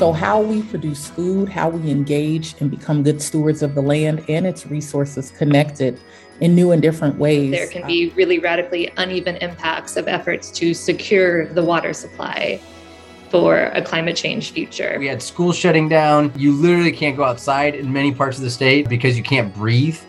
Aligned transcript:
So, 0.00 0.14
how 0.14 0.40
we 0.40 0.62
produce 0.62 1.10
food, 1.10 1.50
how 1.50 1.68
we 1.68 1.90
engage 1.90 2.54
and 2.58 2.70
become 2.70 3.02
good 3.02 3.20
stewards 3.20 3.62
of 3.62 3.74
the 3.74 3.82
land 3.82 4.24
and 4.30 4.46
its 4.46 4.66
resources 4.66 5.30
connected 5.30 6.00
in 6.40 6.54
new 6.54 6.72
and 6.72 6.80
different 6.80 7.18
ways. 7.18 7.50
There 7.50 7.66
can 7.66 7.86
be 7.86 8.10
uh, 8.10 8.14
really 8.14 8.38
radically 8.38 8.90
uneven 8.96 9.36
impacts 9.36 9.98
of 9.98 10.08
efforts 10.08 10.50
to 10.52 10.72
secure 10.72 11.52
the 11.52 11.62
water 11.62 11.92
supply 11.92 12.58
for 13.28 13.64
a 13.74 13.82
climate 13.82 14.16
change 14.16 14.52
future. 14.52 14.96
We 14.98 15.06
had 15.06 15.20
schools 15.20 15.58
shutting 15.58 15.90
down. 15.90 16.32
You 16.34 16.52
literally 16.52 16.92
can't 16.92 17.14
go 17.14 17.24
outside 17.24 17.74
in 17.74 17.92
many 17.92 18.10
parts 18.10 18.38
of 18.38 18.44
the 18.44 18.50
state 18.50 18.88
because 18.88 19.18
you 19.18 19.22
can't 19.22 19.54
breathe. 19.54 20.00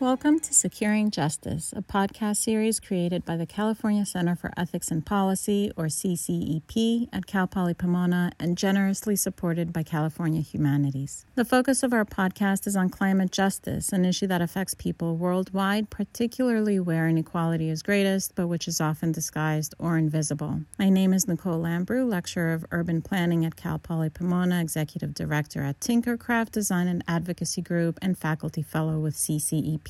Welcome 0.00 0.38
to 0.38 0.54
Securing 0.54 1.10
Justice, 1.10 1.74
a 1.76 1.82
podcast 1.82 2.36
series 2.36 2.78
created 2.78 3.24
by 3.24 3.36
the 3.36 3.46
California 3.46 4.06
Center 4.06 4.36
for 4.36 4.52
Ethics 4.56 4.92
and 4.92 5.04
Policy, 5.04 5.72
or 5.76 5.86
CCEP, 5.86 7.08
at 7.12 7.26
Cal 7.26 7.48
Poly 7.48 7.74
Pomona 7.74 8.30
and 8.38 8.56
generously 8.56 9.16
supported 9.16 9.72
by 9.72 9.82
California 9.82 10.40
Humanities. 10.40 11.26
The 11.34 11.44
focus 11.44 11.82
of 11.82 11.92
our 11.92 12.04
podcast 12.04 12.68
is 12.68 12.76
on 12.76 12.90
climate 12.90 13.32
justice, 13.32 13.92
an 13.92 14.04
issue 14.04 14.28
that 14.28 14.40
affects 14.40 14.72
people 14.74 15.16
worldwide, 15.16 15.90
particularly 15.90 16.78
where 16.78 17.08
inequality 17.08 17.68
is 17.68 17.82
greatest, 17.82 18.36
but 18.36 18.46
which 18.46 18.68
is 18.68 18.80
often 18.80 19.10
disguised 19.10 19.74
or 19.80 19.98
invisible. 19.98 20.60
My 20.78 20.90
name 20.90 21.12
is 21.12 21.26
Nicole 21.26 21.60
Lambrou, 21.60 22.08
lecturer 22.08 22.52
of 22.52 22.64
urban 22.70 23.02
planning 23.02 23.44
at 23.44 23.56
Cal 23.56 23.80
Poly 23.80 24.10
Pomona, 24.10 24.60
executive 24.60 25.12
director 25.12 25.64
at 25.64 25.80
Tinkercraft 25.80 26.52
Design 26.52 26.86
and 26.86 27.02
Advocacy 27.08 27.62
Group, 27.62 27.98
and 28.00 28.16
faculty 28.16 28.62
fellow 28.62 29.00
with 29.00 29.16
CCEP. 29.16 29.87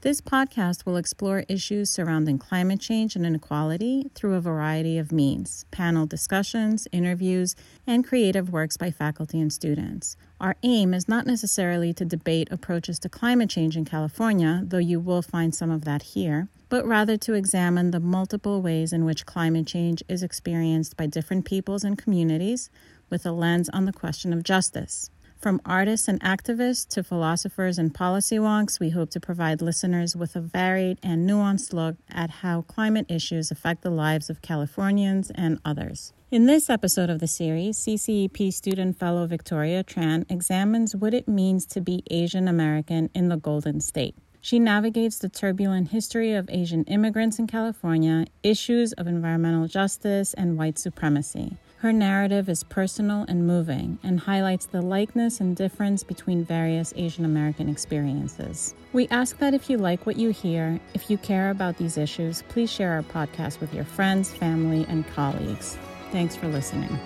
This 0.00 0.20
podcast 0.20 0.84
will 0.84 0.96
explore 0.96 1.44
issues 1.48 1.90
surrounding 1.90 2.38
climate 2.38 2.80
change 2.80 3.14
and 3.14 3.24
inequality 3.24 4.10
through 4.14 4.34
a 4.34 4.40
variety 4.40 4.98
of 4.98 5.12
means 5.12 5.64
panel 5.70 6.04
discussions, 6.04 6.88
interviews, 6.90 7.54
and 7.86 8.06
creative 8.06 8.50
works 8.50 8.76
by 8.76 8.90
faculty 8.90 9.40
and 9.40 9.52
students. 9.52 10.16
Our 10.40 10.56
aim 10.62 10.92
is 10.92 11.08
not 11.08 11.26
necessarily 11.26 11.92
to 11.94 12.04
debate 12.04 12.48
approaches 12.50 12.98
to 13.00 13.08
climate 13.08 13.50
change 13.50 13.76
in 13.76 13.84
California, 13.84 14.62
though 14.64 14.78
you 14.78 14.98
will 14.98 15.22
find 15.22 15.54
some 15.54 15.70
of 15.70 15.84
that 15.84 16.02
here, 16.02 16.48
but 16.68 16.84
rather 16.84 17.16
to 17.18 17.34
examine 17.34 17.92
the 17.92 18.00
multiple 18.00 18.60
ways 18.60 18.92
in 18.92 19.04
which 19.04 19.26
climate 19.26 19.66
change 19.66 20.02
is 20.08 20.22
experienced 20.22 20.96
by 20.96 21.06
different 21.06 21.44
peoples 21.44 21.84
and 21.84 21.96
communities 21.96 22.68
with 23.10 23.24
a 23.24 23.32
lens 23.32 23.68
on 23.68 23.84
the 23.84 23.92
question 23.92 24.32
of 24.32 24.42
justice. 24.42 25.10
From 25.38 25.60
artists 25.66 26.08
and 26.08 26.20
activists 26.22 26.88
to 26.88 27.04
philosophers 27.04 27.78
and 27.78 27.94
policy 27.94 28.36
wonks, 28.36 28.80
we 28.80 28.90
hope 28.90 29.10
to 29.10 29.20
provide 29.20 29.60
listeners 29.60 30.16
with 30.16 30.34
a 30.34 30.40
varied 30.40 30.98
and 31.02 31.28
nuanced 31.28 31.72
look 31.72 31.96
at 32.10 32.30
how 32.30 32.62
climate 32.62 33.06
issues 33.08 33.50
affect 33.50 33.82
the 33.82 33.90
lives 33.90 34.30
of 34.30 34.42
Californians 34.42 35.30
and 35.34 35.60
others. 35.64 36.14
In 36.30 36.46
this 36.46 36.68
episode 36.70 37.10
of 37.10 37.20
the 37.20 37.28
series, 37.28 37.78
CCEP 37.78 38.52
student 38.52 38.98
fellow 38.98 39.26
Victoria 39.26 39.84
Tran 39.84 40.24
examines 40.30 40.96
what 40.96 41.14
it 41.14 41.28
means 41.28 41.66
to 41.66 41.80
be 41.80 42.02
Asian 42.10 42.48
American 42.48 43.10
in 43.14 43.28
the 43.28 43.36
Golden 43.36 43.80
State. 43.80 44.16
She 44.40 44.58
navigates 44.58 45.18
the 45.18 45.28
turbulent 45.28 45.90
history 45.90 46.32
of 46.32 46.48
Asian 46.50 46.84
immigrants 46.84 47.38
in 47.38 47.46
California, 47.46 48.26
issues 48.42 48.92
of 48.94 49.06
environmental 49.06 49.68
justice, 49.68 50.34
and 50.34 50.56
white 50.56 50.78
supremacy. 50.78 51.56
Her 51.80 51.92
narrative 51.92 52.48
is 52.48 52.64
personal 52.64 53.26
and 53.28 53.46
moving 53.46 53.98
and 54.02 54.18
highlights 54.18 54.64
the 54.64 54.80
likeness 54.80 55.40
and 55.40 55.54
difference 55.54 56.02
between 56.02 56.42
various 56.42 56.94
Asian 56.96 57.26
American 57.26 57.68
experiences. 57.68 58.74
We 58.94 59.06
ask 59.08 59.36
that 59.38 59.52
if 59.52 59.68
you 59.68 59.76
like 59.76 60.06
what 60.06 60.16
you 60.16 60.30
hear, 60.30 60.80
if 60.94 61.10
you 61.10 61.18
care 61.18 61.50
about 61.50 61.76
these 61.76 61.98
issues, 61.98 62.42
please 62.48 62.72
share 62.72 62.92
our 62.92 63.02
podcast 63.02 63.60
with 63.60 63.74
your 63.74 63.84
friends, 63.84 64.32
family, 64.32 64.86
and 64.88 65.06
colleagues. 65.08 65.76
Thanks 66.12 66.34
for 66.34 66.48
listening. 66.48 66.98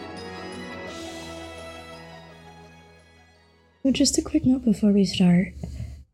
Just 3.91 4.19
a 4.19 4.23
quick 4.23 4.47
note 4.47 4.65
before 4.65 4.93
we 4.93 5.05
start 5.05 5.49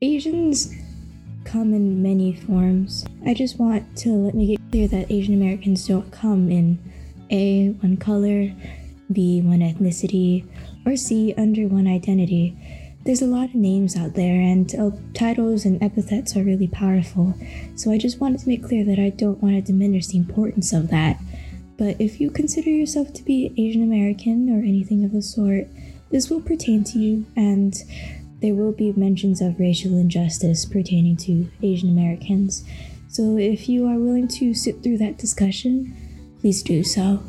Asians 0.01 0.75
come 1.45 1.75
in 1.75 2.03
many 2.03 2.33
forms. 2.33 3.05
I 3.27 3.35
just 3.35 3.59
want 3.59 3.99
to 3.99 4.11
let 4.11 4.35
me 4.35 4.47
get 4.47 4.61
clear 4.71 4.89
that 4.89 5.13
Asian 5.13 5.35
Americans 5.35 5.87
don't 5.87 6.11
come 6.11 6.51
in 6.51 6.79
a, 7.31 7.71
one 7.81 7.97
color, 7.97 8.53
B, 9.13 9.41
one 9.41 9.61
ethnicity, 9.61 10.47
or 10.85 10.97
C, 10.97 11.35
under 11.37 11.67
one 11.69 11.87
identity. 11.87 12.57
There's 13.05 13.23
a 13.23 13.27
lot 13.27 13.51
of 13.51 13.55
names 13.55 13.97
out 13.97 14.15
there, 14.15 14.41
and 14.41 14.75
uh, 14.75 14.91
titles 15.15 15.65
and 15.65 15.81
epithets 15.83 16.37
are 16.37 16.43
really 16.43 16.67
powerful, 16.67 17.35
so 17.77 17.93
I 17.93 17.99
just 17.99 18.21
wanted 18.21 18.41
to 18.41 18.49
make 18.49 18.65
clear 18.65 18.85
that 18.85 18.99
I 18.99 19.11
don't 19.11 19.41
want 19.41 19.55
to 19.55 19.61
diminish 19.61 20.09
the 20.09 20.19
importance 20.19 20.73
of 20.73 20.89
that. 20.91 21.21
But 21.79 22.01
if 22.01 22.21
you 22.21 22.31
consider 22.31 22.71
yourself 22.71 23.13
to 23.13 23.23
be 23.23 23.55
Asian 23.57 23.83
American 23.83 24.51
or 24.51 24.59
anything 24.59 25.05
of 25.05 25.13
the 25.13 25.23
sort, 25.23 25.69
this 26.11 26.31
will 26.31 26.41
pertain 26.41 26.83
to 26.85 26.99
you, 26.99 27.27
and 27.37 27.75
there 28.41 28.55
will 28.55 28.73
be 28.73 28.93
mentions 28.93 29.41
of 29.41 29.61
racial 29.61 29.99
injustice 29.99 30.65
pertaining 30.65 31.17
to 31.19 31.49
Asian 31.63 31.89
Americans. 31.89 32.65
So 33.09 33.37
if 33.39 33.69
you 33.69 33.87
are 33.87 33.99
willing 33.99 34.29
to 34.29 34.53
sit 34.53 34.83
through 34.83 34.99
that 34.99 35.17
discussion, 35.17 35.97
please 36.47 36.63
do 36.63 36.85
so. 36.85 37.21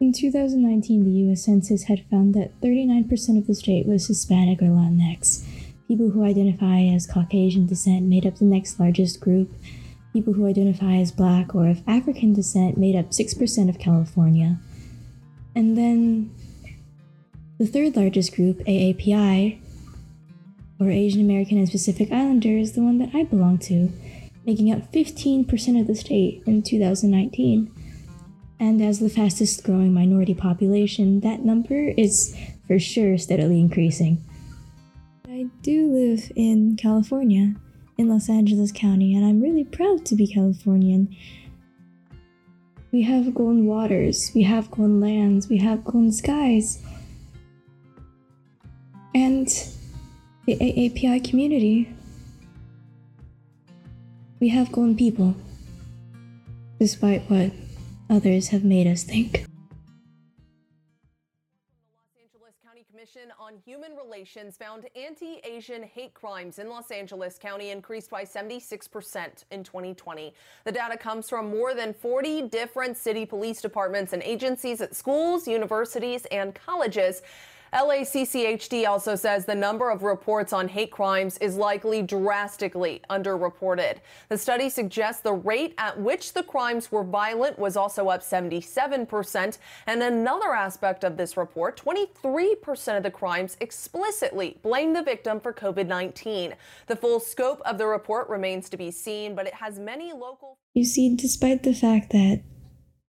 In 0.00 0.14
2019, 0.14 1.04
the 1.04 1.30
US 1.30 1.44
Census 1.44 1.82
had 1.82 2.06
found 2.10 2.32
that 2.32 2.58
39% 2.62 3.36
of 3.36 3.46
the 3.46 3.54
state 3.54 3.84
was 3.84 4.06
Hispanic 4.06 4.62
or 4.62 4.68
Latinx. 4.68 5.46
People 5.88 6.08
who 6.08 6.24
identify 6.24 6.84
as 6.84 7.06
Caucasian 7.06 7.66
descent 7.66 8.06
made 8.06 8.24
up 8.24 8.38
the 8.38 8.46
next 8.46 8.80
largest 8.80 9.20
group. 9.20 9.52
People 10.14 10.32
who 10.32 10.46
identify 10.46 10.94
as 10.94 11.12
black 11.12 11.54
or 11.54 11.68
of 11.68 11.82
African 11.86 12.32
descent 12.32 12.78
made 12.78 12.96
up 12.96 13.10
6% 13.10 13.68
of 13.68 13.78
California. 13.78 14.58
And 15.54 15.76
then 15.76 16.34
the 17.58 17.66
third 17.66 17.94
largest 17.94 18.34
group, 18.34 18.60
AAPI, 18.60 19.60
or 20.80 20.88
Asian 20.88 21.20
American 21.20 21.58
and 21.58 21.70
Pacific 21.70 22.10
Islander, 22.10 22.56
is 22.56 22.72
the 22.72 22.80
one 22.80 22.96
that 23.00 23.10
I 23.12 23.24
belong 23.24 23.58
to, 23.68 23.92
making 24.46 24.72
up 24.72 24.90
15% 24.92 25.78
of 25.78 25.86
the 25.86 25.94
state 25.94 26.42
in 26.46 26.62
2019. 26.62 27.70
And 28.62 28.80
as 28.80 29.00
the 29.00 29.10
fastest 29.10 29.64
growing 29.64 29.92
minority 29.92 30.34
population, 30.34 31.18
that 31.18 31.44
number 31.44 31.88
is 31.98 32.32
for 32.68 32.78
sure 32.78 33.18
steadily 33.18 33.58
increasing. 33.58 34.24
I 35.26 35.48
do 35.62 35.92
live 35.92 36.30
in 36.36 36.76
California, 36.76 37.56
in 37.98 38.08
Los 38.08 38.28
Angeles 38.28 38.70
County, 38.70 39.16
and 39.16 39.26
I'm 39.26 39.40
really 39.40 39.64
proud 39.64 40.06
to 40.06 40.14
be 40.14 40.28
Californian. 40.28 41.12
We 42.92 43.02
have 43.02 43.34
golden 43.34 43.66
waters, 43.66 44.30
we 44.32 44.44
have 44.44 44.70
golden 44.70 45.00
lands, 45.00 45.48
we 45.48 45.56
have 45.56 45.84
golden 45.84 46.12
skies. 46.12 46.80
And 49.12 49.48
the 50.46 50.54
AAPI 50.54 51.28
community, 51.28 51.92
we 54.38 54.50
have 54.50 54.70
golden 54.70 54.96
people, 54.96 55.34
despite 56.78 57.28
what 57.28 57.50
others 58.12 58.48
have 58.48 58.62
made 58.62 58.86
us 58.86 59.02
think. 59.04 59.32
The 59.32 59.48
Los 61.96 62.12
Angeles 62.20 62.54
County 62.62 62.84
Commission 62.90 63.32
on 63.40 63.54
Human 63.64 63.96
Relations 63.96 64.58
found 64.58 64.84
anti 64.94 65.40
Asian 65.44 65.82
hate 65.82 66.12
crimes 66.12 66.58
in 66.58 66.68
Los 66.68 66.90
Angeles 66.90 67.38
County 67.38 67.70
increased 67.70 68.10
by 68.10 68.22
76% 68.22 69.44
in 69.50 69.64
2020. 69.64 70.34
The 70.64 70.72
data 70.72 70.98
comes 70.98 71.30
from 71.30 71.48
more 71.48 71.74
than 71.74 71.94
40 71.94 72.48
different 72.48 72.98
city 72.98 73.24
police 73.24 73.62
departments 73.62 74.12
and 74.12 74.22
agencies 74.22 74.82
at 74.82 74.94
schools, 74.94 75.48
universities, 75.48 76.26
and 76.30 76.54
colleges. 76.54 77.22
LACCHD 77.72 78.86
also 78.86 79.14
says 79.14 79.46
the 79.46 79.54
number 79.54 79.90
of 79.90 80.02
reports 80.02 80.52
on 80.52 80.68
hate 80.68 80.90
crimes 80.90 81.38
is 81.38 81.56
likely 81.56 82.02
drastically 82.02 83.00
underreported. 83.08 83.96
The 84.28 84.36
study 84.36 84.68
suggests 84.68 85.22
the 85.22 85.32
rate 85.32 85.74
at 85.78 85.98
which 85.98 86.34
the 86.34 86.42
crimes 86.42 86.92
were 86.92 87.02
violent 87.02 87.58
was 87.58 87.76
also 87.76 88.08
up 88.08 88.22
77%. 88.22 89.58
And 89.86 90.02
another 90.02 90.52
aspect 90.52 91.02
of 91.02 91.16
this 91.16 91.36
report 91.36 91.80
23% 91.82 92.96
of 92.96 93.02
the 93.02 93.10
crimes 93.10 93.56
explicitly 93.60 94.58
blame 94.62 94.92
the 94.92 95.02
victim 95.02 95.40
for 95.40 95.52
COVID 95.52 95.86
19. 95.86 96.54
The 96.88 96.96
full 96.96 97.20
scope 97.20 97.62
of 97.64 97.78
the 97.78 97.86
report 97.86 98.28
remains 98.28 98.68
to 98.68 98.76
be 98.76 98.90
seen, 98.90 99.34
but 99.34 99.46
it 99.46 99.54
has 99.54 99.78
many 99.78 100.12
local. 100.12 100.58
You 100.74 100.84
see, 100.84 101.14
despite 101.14 101.62
the 101.62 101.74
fact 101.74 102.12
that 102.12 102.42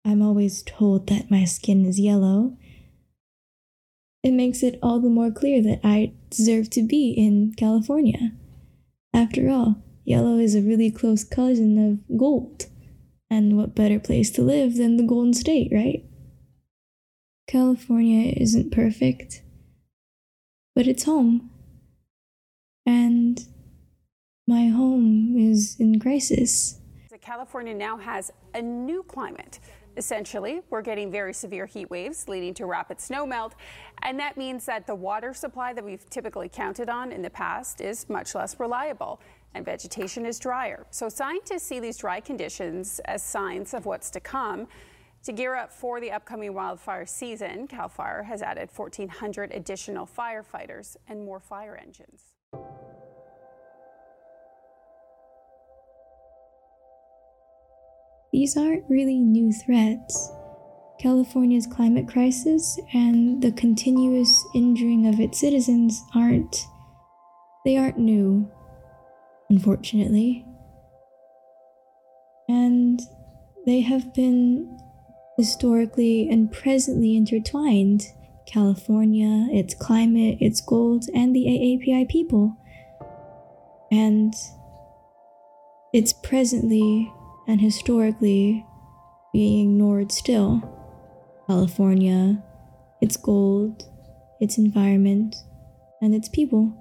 I'm 0.03 0.21
always 0.21 0.63
told 0.63 1.07
that 1.07 1.30
my 1.30 1.44
skin 1.44 1.86
is 1.86 2.00
yellow, 2.00 2.57
it 4.24 4.31
makes 4.31 4.64
it 4.64 4.80
all 4.81 5.00
the 5.00 5.10
more 5.10 5.31
clear 5.31 5.62
that 5.64 5.81
I 5.84 6.14
deserve 6.30 6.69
to 6.72 6.81
be 6.81 7.12
in 7.12 7.54
California. 7.56 8.31
After 9.14 9.50
all, 9.50 9.84
yellow 10.04 10.38
is 10.38 10.56
a 10.56 10.62
really 10.62 10.92
close 10.92 11.24
cousin 11.24 11.78
of 11.78 12.18
gold. 12.18 12.66
And 13.30 13.58
what 13.58 13.75
better 13.75 14.00
place 14.00 14.31
to 14.31 14.42
live 14.42 14.75
than 14.75 14.98
the 14.98 15.04
Golden 15.04 15.34
State, 15.34 15.69
right? 15.72 16.04
California 17.48 18.34
isn't 18.38 18.72
perfect, 18.72 19.42
but 20.75 20.88
it's 20.88 21.04
home. 21.04 21.50
And 22.86 23.46
my 24.48 24.68
home 24.68 25.36
is 25.38 25.75
in 25.80 26.00
crisis. 26.00 26.80
California 27.28 27.74
now 27.74 27.98
has 27.98 28.31
a 28.54 28.62
new 28.62 29.04
climate. 29.04 29.60
Essentially, 29.98 30.62
we're 30.70 30.84
getting 30.84 31.12
very 31.12 31.34
severe 31.34 31.66
heat 31.66 31.90
waves 31.90 32.28
leading 32.28 32.54
to 32.54 32.68
rapid 32.68 33.00
snowmelt, 33.00 33.54
and 34.04 34.20
that 34.20 34.38
means 34.38 34.64
that 34.66 34.86
the 34.86 34.94
water 34.94 35.34
supply 35.34 35.74
that 35.74 35.84
we've 35.84 36.08
typically 36.12 36.48
counted 36.48 36.88
on 36.88 37.12
in 37.12 37.24
the 37.24 37.32
past 37.32 37.82
is 37.82 38.08
much 38.08 38.36
less 38.36 38.60
reliable 38.60 39.20
and 39.56 39.66
vegetation 39.66 40.24
is 40.24 40.38
drier. 40.38 40.86
So 40.92 41.10
scientists 41.10 41.64
see 41.64 41.80
these 41.80 41.98
dry 41.98 42.20
conditions 42.20 43.02
as 43.06 43.24
signs 43.24 43.74
of 43.74 43.88
what's 43.88 44.12
to 44.12 44.20
come. 44.20 44.68
To 45.24 45.32
gear 45.32 45.56
up 45.56 45.74
for 45.74 46.00
the 46.00 46.12
upcoming 46.12 46.54
wildfire 46.54 47.08
season, 47.08 47.68
CAL 47.68 47.90
FIRE 47.90 48.24
has 48.24 48.44
added 48.44 48.70
1,400 48.74 49.52
additional 49.52 50.06
firefighters 50.06 50.96
and 51.10 51.26
more 51.26 51.40
fire 51.40 51.76
engines. 51.76 52.34
These 58.38 58.56
aren't 58.56 58.84
really 58.88 59.18
new 59.18 59.51
threats. 59.51 60.31
California's 61.00 61.66
climate 61.66 62.07
crisis 62.07 62.80
and 62.94 63.42
the 63.42 63.51
continuous 63.51 64.45
injuring 64.54 65.07
of 65.07 65.19
its 65.19 65.39
citizens 65.39 66.04
aren't. 66.13 66.68
They 67.66 67.78
aren't 67.78 67.98
new, 67.98 68.48
unfortunately. 69.50 70.45
And 72.48 73.01
they 73.66 73.81
have 73.81 74.13
been 74.13 74.78
historically 75.36 76.30
and 76.30 76.51
presently 76.51 77.18
intertwined 77.18 78.04
California, 78.45 79.48
its 79.51 79.74
climate, 79.74 80.38
its 80.39 80.62
goals, 80.62 81.10
and 81.12 81.36
the 81.36 81.45
AAPI 81.48 82.07
people. 82.07 82.56
And 83.92 84.36
it's 85.92 86.13
presently 86.13 87.12
and 87.48 87.62
historically 87.62 88.66
being 89.34 89.70
ignored 89.72 90.12
still. 90.12 90.62
California, 91.48 92.44
its 93.02 93.16
gold, 93.16 93.84
its 94.42 94.58
environment, 94.58 95.36
and 96.02 96.14
its 96.14 96.28
people. 96.28 96.74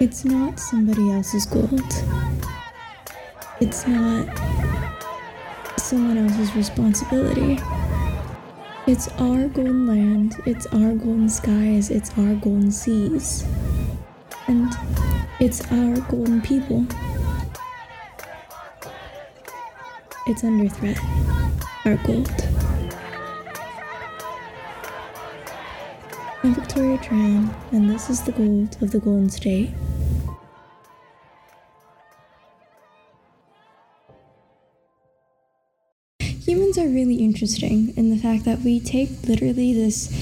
It's 0.00 0.24
not 0.24 0.58
somebody 0.58 1.10
else's 1.12 1.46
gold. 1.46 1.80
It's 3.60 3.86
not 3.86 4.26
someone 5.78 6.18
else's 6.18 6.56
responsibility. 6.56 7.60
It's 8.88 9.06
our 9.20 9.46
golden 9.46 9.86
land, 9.86 10.34
it's 10.44 10.66
our 10.66 10.94
golden 10.94 11.28
skies, 11.28 11.90
it's 11.90 12.10
our 12.18 12.34
golden 12.34 12.72
seas. 12.72 13.44
And 14.48 14.72
it's 15.40 15.60
our 15.72 16.00
golden 16.02 16.40
people. 16.40 16.86
It's 20.26 20.44
under 20.44 20.68
threat. 20.68 20.98
Our 21.84 21.96
gold. 22.06 22.30
I'm 26.44 26.54
Victoria 26.54 26.98
Tran, 26.98 27.54
and 27.72 27.90
this 27.90 28.10
is 28.10 28.22
the 28.22 28.32
gold 28.32 28.76
of 28.82 28.90
the 28.90 28.98
Golden 28.98 29.30
State. 29.30 29.70
Humans 36.20 36.78
are 36.78 36.88
really 36.88 37.16
interesting 37.16 37.94
in 37.96 38.10
the 38.10 38.16
fact 38.16 38.44
that 38.44 38.60
we 38.60 38.80
take 38.80 39.10
literally 39.28 39.72
this 39.72 40.12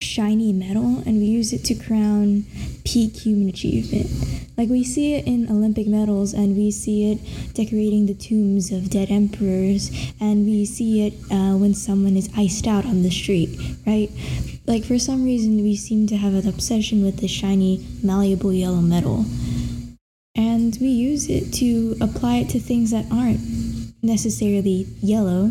shiny 0.00 0.52
metal 0.52 1.02
and 1.06 1.18
we 1.18 1.24
use 1.24 1.52
it 1.52 1.64
to 1.64 1.74
crown 1.74 2.44
peak 2.84 3.16
human 3.16 3.48
achievement. 3.48 4.08
Like 4.56 4.68
we 4.68 4.84
see 4.84 5.14
it 5.14 5.26
in 5.26 5.50
Olympic 5.50 5.86
medals 5.86 6.32
and 6.32 6.56
we 6.56 6.70
see 6.70 7.10
it 7.12 7.54
decorating 7.54 8.06
the 8.06 8.14
tombs 8.14 8.70
of 8.70 8.90
dead 8.90 9.10
emperors 9.10 9.90
and 10.20 10.46
we 10.46 10.64
see 10.64 11.06
it 11.06 11.14
uh, 11.30 11.56
when 11.56 11.74
someone 11.74 12.16
is 12.16 12.30
iced 12.36 12.66
out 12.66 12.84
on 12.84 13.02
the 13.02 13.10
street, 13.10 13.58
right? 13.86 14.10
Like 14.66 14.84
for 14.84 14.98
some 14.98 15.24
reason 15.24 15.56
we 15.56 15.76
seem 15.76 16.06
to 16.08 16.16
have 16.16 16.34
an 16.34 16.48
obsession 16.48 17.04
with 17.04 17.18
this 17.18 17.30
shiny, 17.30 17.84
malleable 18.02 18.52
yellow 18.52 18.80
metal. 18.80 19.24
And 20.36 20.76
we 20.80 20.88
use 20.88 21.28
it 21.28 21.52
to 21.54 21.96
apply 22.00 22.36
it 22.38 22.48
to 22.50 22.60
things 22.60 22.90
that 22.90 23.06
aren't 23.10 23.40
necessarily 24.04 24.86
yellow, 25.00 25.50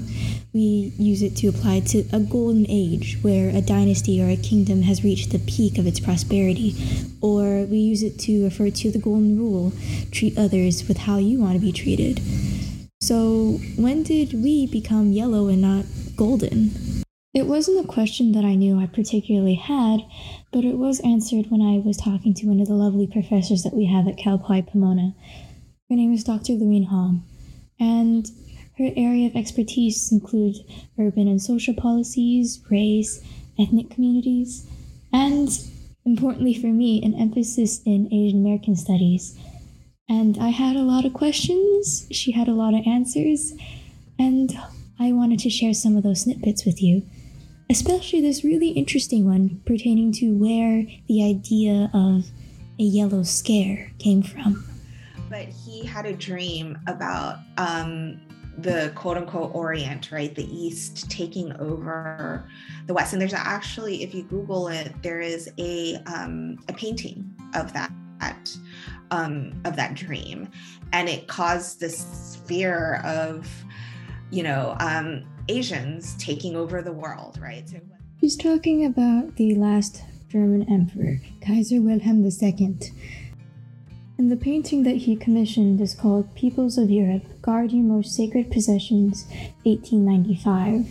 we 0.53 0.94
use 0.97 1.21
it 1.21 1.35
to 1.38 1.47
apply 1.47 1.81
to 1.81 2.05
a 2.13 2.19
golden 2.19 2.65
age 2.69 3.17
where 3.21 3.50
a 3.50 3.61
dynasty 3.61 4.21
or 4.21 4.29
a 4.29 4.38
kingdom 4.38 4.83
has 4.83 5.03
reached 5.03 5.31
the 5.31 5.39
peak 5.39 5.77
of 5.77 5.88
its 5.88 6.00
prosperity. 6.00 6.75
Or 7.21 7.65
we 7.65 7.77
use 7.77 8.03
it 8.03 8.19
to 8.19 8.44
refer 8.44 8.69
to 8.69 8.91
the 8.91 9.00
golden 9.00 9.38
rule 9.38 9.73
treat 10.11 10.38
others 10.38 10.88
with 10.88 10.97
how 10.97 11.17
you 11.17 11.39
want 11.39 11.55
to 11.55 11.59
be 11.59 11.71
treated. 11.71 12.21
So, 13.01 13.59
when 13.75 14.03
did 14.03 14.33
we 14.33 14.67
become 14.67 15.11
yellow 15.11 15.47
and 15.47 15.61
not 15.61 15.85
golden? 16.15 16.71
It 17.33 17.47
wasn't 17.47 17.83
a 17.83 17.88
question 17.88 18.31
that 18.33 18.45
I 18.45 18.53
knew 18.53 18.79
I 18.79 18.85
particularly 18.85 19.55
had, 19.55 20.01
but 20.51 20.63
it 20.63 20.77
was 20.77 21.00
answered 21.00 21.47
when 21.50 21.61
I 21.61 21.79
was 21.79 21.97
talking 21.97 22.35
to 22.35 22.47
one 22.47 22.59
of 22.59 22.67
the 22.67 22.75
lovely 22.75 23.07
professors 23.07 23.63
that 23.63 23.73
we 23.73 23.85
have 23.88 24.07
at 24.07 24.17
Cal 24.17 24.38
Poly 24.38 24.61
Pomona. 24.61 25.15
Her 25.89 25.95
name 25.95 26.13
is 26.13 26.23
Dr. 26.23 26.53
Lorene 26.53 26.85
Hom. 26.85 27.23
And 27.79 28.29
her 28.83 28.94
area 28.95 29.27
of 29.27 29.35
expertise 29.35 30.12
include 30.12 30.56
urban 31.00 31.27
and 31.27 31.41
social 31.41 31.74
policies, 31.74 32.62
race, 32.69 33.24
ethnic 33.59 33.89
communities, 33.89 34.68
and, 35.12 35.50
importantly 36.06 36.53
for 36.53 36.68
me, 36.68 37.01
an 37.03 37.13
emphasis 37.15 37.81
in 37.85 38.13
Asian 38.13 38.39
American 38.39 38.75
studies. 38.75 39.38
And 40.09 40.38
I 40.38 40.50
had 40.50 40.75
a 40.75 40.81
lot 40.81 41.06
of 41.06 41.13
questions, 41.13 42.07
she 42.12 42.31
had 42.31 42.47
a 42.47 42.53
lot 42.53 42.74
of 42.74 42.85
answers, 42.85 43.53
and 44.19 44.57
I 45.00 45.12
wanted 45.12 45.39
to 45.39 45.50
share 45.50 45.74
some 45.74 45.95
of 45.95 46.03
those 46.03 46.21
snippets 46.21 46.65
with 46.65 46.81
you, 46.81 47.03
especially 47.69 48.21
this 48.21 48.44
really 48.44 48.69
interesting 48.69 49.25
one 49.25 49.62
pertaining 49.65 50.12
to 50.13 50.36
where 50.36 50.86
the 51.07 51.24
idea 51.24 51.89
of 51.94 52.25
a 52.79 52.83
yellow 52.83 53.24
scare 53.24 53.91
came 53.97 54.21
from. 54.21 54.65
But 55.29 55.47
he 55.47 55.86
had 55.86 56.06
a 56.06 56.13
dream 56.13 56.77
about 56.86 57.39
um, 57.57 58.21
the 58.57 58.91
quote 58.95 59.17
unquote 59.17 59.51
Orient, 59.53 60.11
right? 60.11 60.33
The 60.33 60.45
East 60.45 61.09
taking 61.09 61.51
over 61.57 62.47
the 62.85 62.94
West. 62.94 63.13
And 63.13 63.21
there's 63.21 63.33
actually, 63.33 64.03
if 64.03 64.13
you 64.13 64.23
Google 64.23 64.67
it, 64.67 64.94
there 65.01 65.19
is 65.19 65.50
a 65.57 65.95
um, 66.05 66.57
a 66.69 66.73
painting 66.73 67.33
of 67.55 67.73
that 67.73 67.91
um, 69.11 69.53
of 69.65 69.75
that 69.75 69.94
dream, 69.95 70.50
and 70.91 71.09
it 71.09 71.27
caused 71.27 71.79
this 71.79 72.39
fear 72.45 73.01
of, 73.03 73.48
you 74.31 74.43
know, 74.43 74.75
um, 74.79 75.24
Asians 75.50 76.15
taking 76.17 76.55
over 76.55 76.81
the 76.81 76.91
world, 76.91 77.38
right? 77.41 77.67
So, 77.67 77.79
He's 78.17 78.38
talking 78.38 78.86
about 78.86 79.36
the 79.36 79.55
last 79.55 80.01
German 80.29 80.63
emperor, 80.72 81.19
Kaiser 81.41 81.81
Wilhelm 81.81 82.25
II 82.25 82.77
and 84.17 84.32
the 84.32 84.38
painting 84.38 84.84
that 84.84 84.98
he 84.98 85.15
commissioned 85.15 85.82
is 85.82 85.96
called 85.96 86.36
Peoples 86.36 86.77
of 86.77 86.91
Europe 86.91 87.24
Guard 87.41 87.72
Your 87.72 87.84
Most 87.84 88.15
Sacred 88.15 88.51
Possessions, 88.51 89.25
1895. 89.63 90.86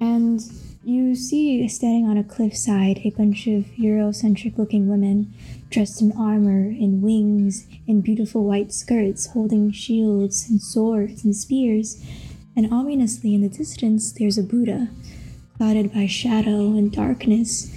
And 0.00 0.40
you 0.84 1.14
see 1.14 1.66
standing 1.68 2.06
on 2.06 2.18
a 2.18 2.24
cliffside 2.24 2.98
a 2.98 3.10
bunch 3.10 3.46
of 3.46 3.64
Eurocentric 3.78 4.58
looking 4.58 4.88
women 4.88 5.32
dressed 5.70 6.02
in 6.02 6.12
armor 6.12 6.68
and 6.68 7.02
wings 7.02 7.66
and 7.86 8.02
beautiful 8.02 8.44
white 8.44 8.72
skirts 8.72 9.26
holding 9.28 9.72
shields 9.72 10.48
and 10.48 10.60
swords 10.60 11.24
and 11.24 11.34
spears. 11.34 12.04
And 12.54 12.72
ominously 12.72 13.34
in 13.34 13.40
the 13.40 13.48
distance, 13.48 14.12
there's 14.12 14.38
a 14.38 14.42
Buddha, 14.42 14.88
clouded 15.56 15.94
by 15.94 16.06
shadow 16.06 16.76
and 16.76 16.92
darkness 16.92 17.72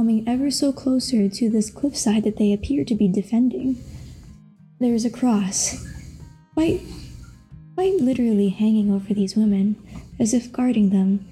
coming 0.00 0.26
ever 0.26 0.50
so 0.50 0.72
closer 0.72 1.28
to 1.28 1.50
this 1.50 1.68
cliffside 1.68 2.24
that 2.24 2.38
they 2.38 2.54
appear 2.54 2.86
to 2.86 2.94
be 2.94 3.06
defending. 3.06 3.76
There 4.78 4.94
is 4.94 5.04
a 5.04 5.10
cross, 5.10 5.86
quite, 6.54 6.80
quite 7.74 7.96
literally 7.96 8.48
hanging 8.48 8.90
over 8.90 9.12
these 9.12 9.36
women, 9.36 9.76
as 10.18 10.32
if 10.32 10.50
guarding 10.52 10.88
them, 10.88 11.28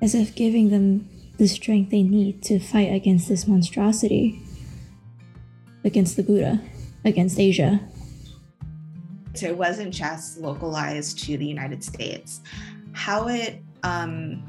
as 0.00 0.14
if 0.14 0.36
giving 0.36 0.70
them 0.70 1.08
the 1.38 1.48
strength 1.48 1.90
they 1.90 2.04
need 2.04 2.44
to 2.44 2.60
fight 2.60 2.92
against 2.92 3.28
this 3.28 3.48
monstrosity, 3.48 4.40
against 5.82 6.14
the 6.14 6.22
Buddha, 6.22 6.60
against 7.04 7.40
Asia. 7.40 7.80
So 9.34 9.48
it 9.48 9.58
wasn't 9.58 9.92
just 9.92 10.38
localized 10.38 11.18
to 11.24 11.36
the 11.36 11.46
United 11.46 11.82
States. 11.82 12.40
How 12.92 13.26
it 13.26 13.60
um, 13.82 14.44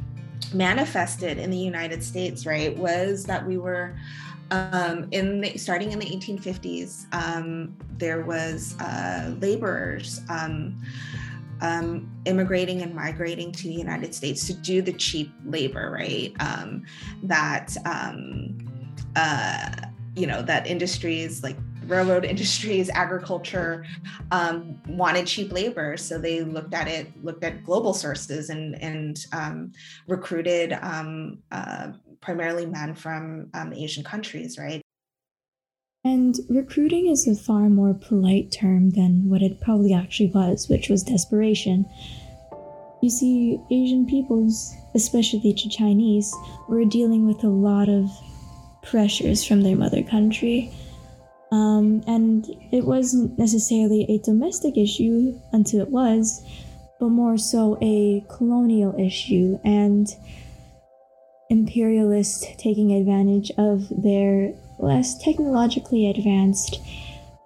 manifested 0.54 1.38
in 1.38 1.52
the 1.52 1.58
United 1.58 2.04
States, 2.04 2.46
right, 2.46 2.76
was 2.78 3.24
that 3.26 3.46
we 3.46 3.58
were 3.58 3.98
um, 4.52 5.08
in 5.12 5.42
the, 5.42 5.58
starting 5.58 5.92
in 5.92 6.00
the 6.00 6.06
1850s. 6.06 7.06
Um, 7.14 7.76
there 7.98 8.22
was 8.22 8.76
uh, 8.80 9.36
laborers 9.40 10.22
um, 10.30 10.82
um, 11.62 12.10
immigrating 12.26 12.82
and 12.82 12.94
migrating 12.94 13.52
to 13.52 13.64
the 13.64 13.74
United 13.74 14.14
States 14.14 14.46
to 14.48 14.54
do 14.54 14.82
the 14.82 14.94
cheap 14.94 15.32
labor, 15.46 15.90
right? 15.92 16.34
Um, 16.40 16.84
that 17.24 17.76
uh, 19.16 19.88
you 20.16 20.28
know 20.28 20.42
that 20.42 20.68
industries 20.68 21.44
like 21.44 21.58
railroad 21.88 22.26
industries, 22.26 22.90
agriculture 22.90 23.86
um, 24.32 24.82
wanted 24.88 25.28
cheap 25.28 25.52
labor, 25.52 25.98
so 25.98 26.18
they 26.18 26.42
looked 26.42 26.74
at 26.74 26.88
it, 26.88 27.08
looked 27.24 27.44
at 27.44 27.64
global 27.64 27.94
sources, 27.94 28.50
and 28.50 28.82
and 28.82 29.26
um, 29.32 29.72
recruited 30.08 30.74
um, 30.82 31.40
uh, 31.52 31.92
primarily 32.22 32.66
men 32.66 32.96
from 32.96 33.50
um, 33.54 33.74
Asian 33.74 34.04
countries, 34.04 34.58
right? 34.58 34.82
And 36.04 36.36
recruiting 36.50 37.08
is 37.08 37.28
a 37.28 37.36
far 37.36 37.70
more 37.70 37.94
polite 37.94 38.52
term 38.52 38.92
than 38.92 39.30
what 39.30 39.42
it 39.42 39.60
probably 39.60 39.94
actually 39.94 40.32
was, 40.34 40.70
which 40.70 40.90
was 40.90 41.04
desperation. 41.04 41.86
You 43.02 43.10
see, 43.10 43.60
Asian 43.70 44.06
peoples, 44.06 44.74
especially 44.96 45.40
the 45.40 45.54
Chinese, 45.54 46.34
were 46.70 46.86
dealing 46.86 47.28
with 47.28 47.44
a 47.44 47.50
lot 47.50 47.90
of 47.90 48.10
pressures 48.84 49.44
from 49.44 49.64
their 49.64 49.76
mother 49.76 50.02
country. 50.02 50.72
Um, 51.52 52.04
and 52.08 52.46
it 52.72 52.86
wasn't 52.86 53.38
necessarily 53.40 54.06
a 54.10 54.20
domestic 54.20 54.78
issue 54.78 55.40
until 55.54 55.82
it 55.82 55.90
was, 55.90 56.44
but 57.00 57.10
more 57.10 57.38
so 57.38 57.78
a 57.82 58.26
colonial 58.30 59.00
issue 59.00 59.60
and 59.64 60.08
imperialists 61.50 62.46
taking 62.58 62.92
advantage 62.92 63.52
of 63.58 63.88
their 64.04 64.54
less 64.80 65.18
technologically 65.24 66.10
advanced 66.10 66.82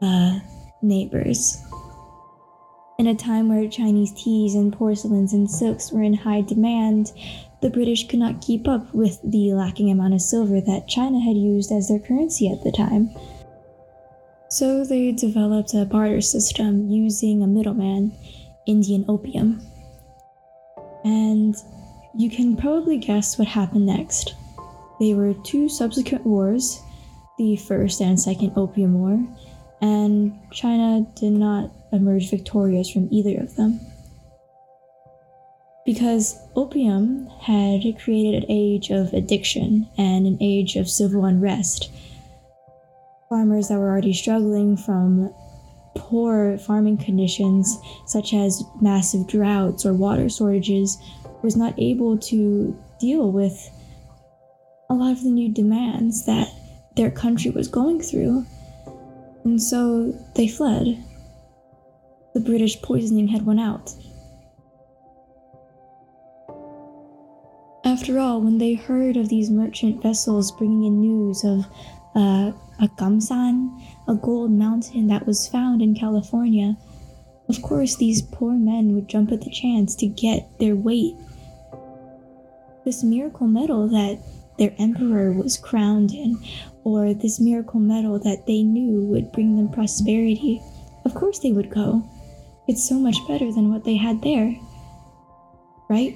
uh, 0.01 0.39
neighbors. 0.81 1.61
In 2.97 3.07
a 3.07 3.15
time 3.15 3.49
where 3.49 3.67
Chinese 3.67 4.11
teas 4.13 4.55
and 4.55 4.71
porcelains 4.73 5.33
and 5.33 5.49
silks 5.49 5.91
were 5.91 6.03
in 6.03 6.13
high 6.13 6.41
demand, 6.41 7.11
the 7.61 7.69
British 7.69 8.07
could 8.07 8.19
not 8.19 8.41
keep 8.41 8.67
up 8.67 8.93
with 8.93 9.19
the 9.23 9.53
lacking 9.53 9.91
amount 9.91 10.13
of 10.13 10.21
silver 10.21 10.61
that 10.61 10.87
China 10.87 11.19
had 11.19 11.37
used 11.37 11.71
as 11.71 11.87
their 11.87 11.99
currency 11.99 12.51
at 12.51 12.63
the 12.63 12.71
time. 12.71 13.09
So 14.51 14.83
they 14.83 15.13
developed 15.13 15.73
a 15.73 15.85
barter 15.85 16.19
system 16.19 16.89
using 16.89 17.41
a 17.41 17.47
middleman, 17.47 18.11
Indian 18.67 19.05
opium. 19.07 19.65
And 21.05 21.55
you 22.17 22.29
can 22.29 22.57
probably 22.57 22.97
guess 22.97 23.39
what 23.39 23.47
happened 23.47 23.85
next. 23.85 24.35
There 24.99 25.15
were 25.15 25.33
two 25.45 25.69
subsequent 25.69 26.25
wars, 26.25 26.81
the 27.37 27.55
First 27.55 28.01
and 28.01 28.19
Second 28.19 28.51
Opium 28.57 28.99
War, 28.99 29.25
and 29.81 30.37
China 30.51 31.07
did 31.15 31.31
not 31.31 31.71
emerge 31.93 32.29
victorious 32.29 32.89
from 32.89 33.07
either 33.09 33.39
of 33.39 33.55
them 33.55 33.79
because 35.85 36.37
opium 36.55 37.27
had 37.39 37.81
created 37.99 38.43
an 38.43 38.51
age 38.51 38.91
of 38.91 39.13
addiction 39.13 39.87
and 39.97 40.27
an 40.27 40.37
age 40.39 40.75
of 40.75 40.89
civil 40.89 41.25
unrest. 41.25 41.89
Farmers 43.31 43.69
that 43.69 43.79
were 43.79 43.89
already 43.89 44.11
struggling 44.11 44.75
from 44.75 45.33
poor 45.95 46.57
farming 46.57 46.97
conditions, 46.97 47.77
such 48.05 48.33
as 48.33 48.61
massive 48.81 49.25
droughts 49.25 49.85
or 49.85 49.93
water 49.93 50.27
shortages, 50.27 50.97
was 51.41 51.55
not 51.55 51.73
able 51.77 52.17
to 52.17 52.77
deal 52.99 53.31
with 53.31 53.57
a 54.89 54.93
lot 54.93 55.13
of 55.13 55.23
the 55.23 55.29
new 55.29 55.47
demands 55.47 56.25
that 56.25 56.49
their 56.97 57.09
country 57.09 57.51
was 57.51 57.69
going 57.69 58.01
through. 58.01 58.45
And 59.45 59.63
so 59.63 60.11
they 60.35 60.49
fled. 60.49 61.01
The 62.33 62.41
British 62.41 62.81
poisoning 62.81 63.29
had 63.29 63.45
won 63.45 63.59
out. 63.59 63.93
After 67.85 68.19
all, 68.19 68.41
when 68.41 68.57
they 68.57 68.73
heard 68.73 69.15
of 69.15 69.29
these 69.29 69.49
merchant 69.49 70.03
vessels 70.03 70.51
bringing 70.51 70.83
in 70.83 70.99
news 70.99 71.45
of 71.45 71.65
a 72.15 72.53
Gamsan, 72.97 73.81
a 74.07 74.15
gold 74.15 74.51
mountain 74.51 75.07
that 75.07 75.25
was 75.27 75.47
found 75.47 75.81
in 75.81 75.95
California, 75.95 76.77
of 77.49 77.61
course 77.61 77.95
these 77.95 78.21
poor 78.21 78.53
men 78.53 78.93
would 78.93 79.07
jump 79.07 79.31
at 79.31 79.41
the 79.41 79.51
chance 79.51 79.95
to 79.95 80.07
get 80.07 80.49
their 80.59 80.75
weight. 80.75 81.15
This 82.85 83.03
miracle 83.03 83.47
metal 83.47 83.87
that 83.89 84.19
their 84.57 84.73
emperor 84.79 85.31
was 85.31 85.57
crowned 85.57 86.11
in, 86.11 86.37
or 86.83 87.13
this 87.13 87.39
miracle 87.39 87.79
metal 87.79 88.19
that 88.19 88.45
they 88.47 88.63
knew 88.63 89.05
would 89.05 89.31
bring 89.31 89.55
them 89.55 89.69
prosperity, 89.69 90.61
of 91.05 91.13
course 91.13 91.39
they 91.39 91.51
would 91.51 91.69
go. 91.69 92.03
It's 92.67 92.87
so 92.87 92.95
much 92.95 93.17
better 93.27 93.51
than 93.51 93.71
what 93.71 93.83
they 93.83 93.97
had 93.97 94.21
there. 94.21 94.55
Right? 95.89 96.15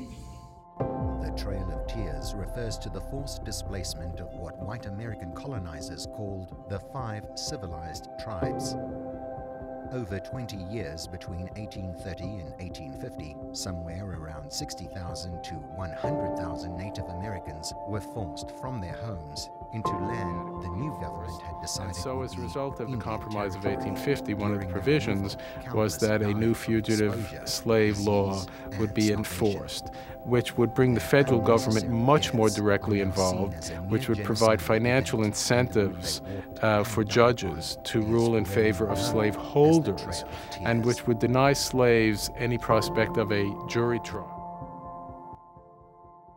Refers 2.56 2.78
to 2.78 2.90
the 2.90 3.02
forced 3.02 3.44
displacement 3.44 4.22
of 4.22 4.34
what 4.36 4.58
white 4.60 4.86
American 4.86 5.34
colonizers 5.34 6.08
called 6.16 6.56
the 6.70 6.80
Five 6.94 7.26
Civilized 7.36 8.08
Tribes. 8.24 8.76
Over 9.92 10.20
20 10.20 10.58
years 10.72 11.06
between 11.06 11.48
1830 11.58 12.24
and 12.24 12.52
1850, 12.60 13.36
somewhere 13.52 14.06
around 14.06 14.52
60,000 14.52 15.44
to 15.44 15.54
100,000 15.54 16.78
Native 16.78 17.06
Americans 17.06 17.74
were 17.88 18.02
forced 18.02 18.52
from 18.62 18.80
their 18.80 18.96
homes 18.96 19.50
into 19.74 19.92
land 19.92 20.64
the 20.64 20.70
new 20.70 20.98
government 21.02 21.42
had 21.42 21.62
decided. 21.62 21.88
And 21.88 21.96
so, 21.96 22.22
as 22.24 22.36
a 22.38 22.42
result 22.42 22.80
of 22.80 22.90
the 22.90 22.98
Compromise 22.98 23.56
of 23.56 23.66
1850, 23.66 24.34
one 24.34 24.54
of 24.54 24.62
the 24.62 24.66
provisions 24.66 25.36
was 25.74 25.98
that 25.98 26.22
a 26.22 26.34
new 26.34 26.54
fugitive 26.54 27.42
slave 27.46 28.00
law 28.00 28.42
would 28.80 28.94
be 28.94 29.12
enforced, 29.12 29.92
which 30.26 30.58
would 30.58 30.74
bring 30.74 30.94
the 30.94 31.00
federal 31.00 31.40
government 31.40 31.90
much 31.90 32.34
more 32.34 32.50
directly 32.50 33.02
involved, 33.02 33.70
which 33.90 34.10
would 34.10 34.24
provide 34.24 34.62
financial 34.62 35.24
incentives 35.24 36.22
uh, 36.62 36.84
for 36.84 37.04
judges 37.04 37.78
to 37.84 38.02
rule 38.02 38.36
in 38.36 38.46
favor 38.46 38.88
of 38.88 38.98
slaveholders, 38.98 40.26
and 40.62 40.84
which 40.86 41.06
would 41.06 41.20
deny 41.20 41.54
slaves 41.54 42.30
any 42.38 42.58
prospect 42.58 43.18
of 43.18 43.32
a 43.32 43.54
jury 43.70 44.00
trial. 44.04 44.32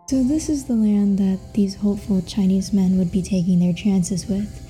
So, 0.08 0.22
this 0.22 0.48
is 0.48 0.64
the 0.64 0.74
land 0.74 1.18
that 1.18 1.38
these 1.52 1.76
hopeful 1.76 2.22
Chinese 2.22 2.72
men 2.72 2.96
would 2.98 3.12
be 3.12 3.20
taking 3.22 3.60
their 3.60 3.74
chances 3.74 4.26
with. 4.26 4.66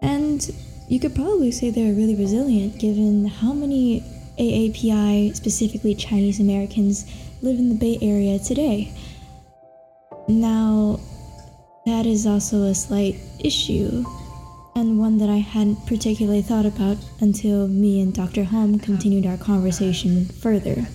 And 0.00 0.50
you 0.88 1.00
could 1.00 1.14
probably 1.14 1.50
say 1.50 1.70
they're 1.70 1.92
really 1.92 2.14
resilient 2.14 2.78
given 2.78 3.26
how 3.26 3.52
many 3.52 4.02
AAPI, 4.38 5.34
specifically 5.34 5.94
Chinese 5.94 6.40
Americans, 6.40 7.04
live 7.42 7.58
in 7.58 7.68
the 7.68 7.74
Bay 7.74 7.98
Area 8.02 8.38
today. 8.38 8.92
Now, 10.28 11.00
that 11.84 12.06
is 12.06 12.26
also 12.26 12.64
a 12.64 12.74
slight 12.74 13.16
issue, 13.38 14.04
and 14.74 14.98
one 14.98 15.18
that 15.18 15.30
I 15.30 15.36
hadn't 15.36 15.86
particularly 15.86 16.42
thought 16.42 16.66
about 16.66 16.96
until 17.20 17.68
me 17.68 18.00
and 18.00 18.12
Dr. 18.12 18.44
Hom 18.44 18.78
continued 18.78 19.26
our 19.26 19.36
conversation 19.36 20.26
further 20.26 20.86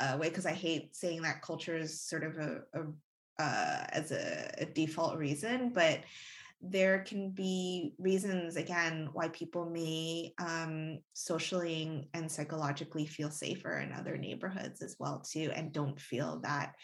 uh, 0.00 0.16
way 0.18 0.28
because 0.28 0.46
I 0.46 0.52
hate 0.52 0.94
saying 0.94 1.22
that 1.22 1.42
culture 1.42 1.76
is 1.76 2.00
sort 2.00 2.24
of 2.24 2.38
a, 2.38 2.62
a 2.74 3.42
uh, 3.42 3.84
as 3.90 4.10
a, 4.10 4.50
a, 4.58 4.64
default 4.64 5.16
reason, 5.16 5.70
but 5.72 6.00
there 6.60 7.00
can 7.00 7.30
be 7.30 7.94
reasons 7.98 8.56
again 8.56 9.08
why 9.12 9.28
people 9.28 9.70
may 9.70 10.32
um, 10.38 10.98
socially 11.12 12.08
and 12.14 12.30
psychologically 12.30 13.06
feel 13.06 13.30
safer 13.30 13.78
in 13.78 13.92
other 13.92 14.16
neighborhoods 14.16 14.82
as 14.82 14.96
well 14.98 15.20
too, 15.20 15.50
and 15.54 15.72
don't 15.72 16.00
feel 16.00 16.40
that 16.40 16.74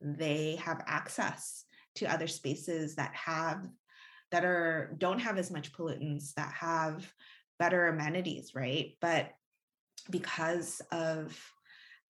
they 0.00 0.56
have 0.56 0.82
access 0.86 1.64
to 1.94 2.12
other 2.12 2.26
spaces 2.26 2.96
that 2.96 3.14
have 3.14 3.66
that 4.30 4.44
are 4.44 4.94
don't 4.98 5.20
have 5.20 5.38
as 5.38 5.50
much 5.50 5.72
pollutants 5.72 6.34
that 6.34 6.52
have 6.52 7.10
better 7.58 7.88
amenities 7.88 8.52
right? 8.54 8.96
But 9.00 9.30
because 10.10 10.82
of 10.90 11.38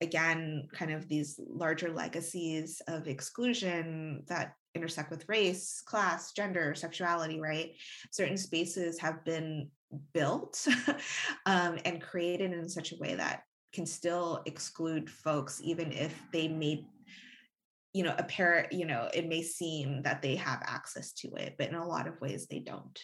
again 0.00 0.66
kind 0.72 0.92
of 0.92 1.08
these 1.08 1.38
larger 1.38 1.92
legacies 1.92 2.82
of 2.88 3.06
exclusion 3.06 4.24
that 4.26 4.54
intersect 4.74 5.10
with 5.10 5.28
race 5.28 5.82
class 5.84 6.32
gender 6.32 6.74
sexuality 6.74 7.40
right? 7.40 7.72
Certain 8.10 8.36
spaces 8.36 8.98
have 8.98 9.24
been 9.24 9.68
built 10.12 10.66
um, 11.46 11.78
and 11.84 12.00
created 12.00 12.52
in 12.52 12.68
such 12.68 12.92
a 12.92 12.96
way 12.96 13.14
that 13.14 13.42
can 13.72 13.86
still 13.86 14.42
exclude 14.46 15.08
folks 15.08 15.60
even 15.62 15.92
if 15.92 16.22
they 16.32 16.48
may 16.48 16.86
you 17.94 18.02
know 18.02 18.14
appear 18.18 18.66
you 18.70 18.86
know 18.86 19.08
it 19.12 19.28
may 19.28 19.42
seem 19.42 20.02
that 20.02 20.22
they 20.22 20.36
have 20.36 20.62
access 20.64 21.12
to 21.12 21.28
it 21.34 21.54
but 21.58 21.68
in 21.68 21.74
a 21.74 21.86
lot 21.86 22.06
of 22.06 22.20
ways 22.20 22.46
they 22.46 22.58
don't. 22.58 22.98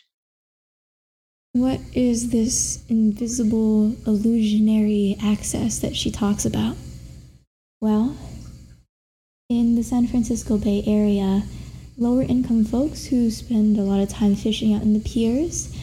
What 1.53 1.81
is 1.95 2.31
this 2.31 2.85
invisible 2.89 3.97
illusionary 4.07 5.17
access 5.23 5.79
that 5.81 5.97
she 5.97 6.11
talks 6.11 6.45
about? 6.45 6.77
Well, 7.81 8.17
in 9.49 9.77
the 9.77 9.83
San 9.83 10.07
Francisco 10.07 10.59
Bay 10.59 10.85
Area, 10.87 11.43
lower 11.97 12.21
income 12.21 12.67
folks 12.67 13.07
who 13.07 13.31
spend 13.31 13.79
a 13.79 13.83
lot 13.83 13.99
of 13.99 14.11
time 14.11 14.35
fishing 14.35 14.75
out 14.75 14.83
in 14.83 14.93
the 14.93 15.01
piers 15.01 15.75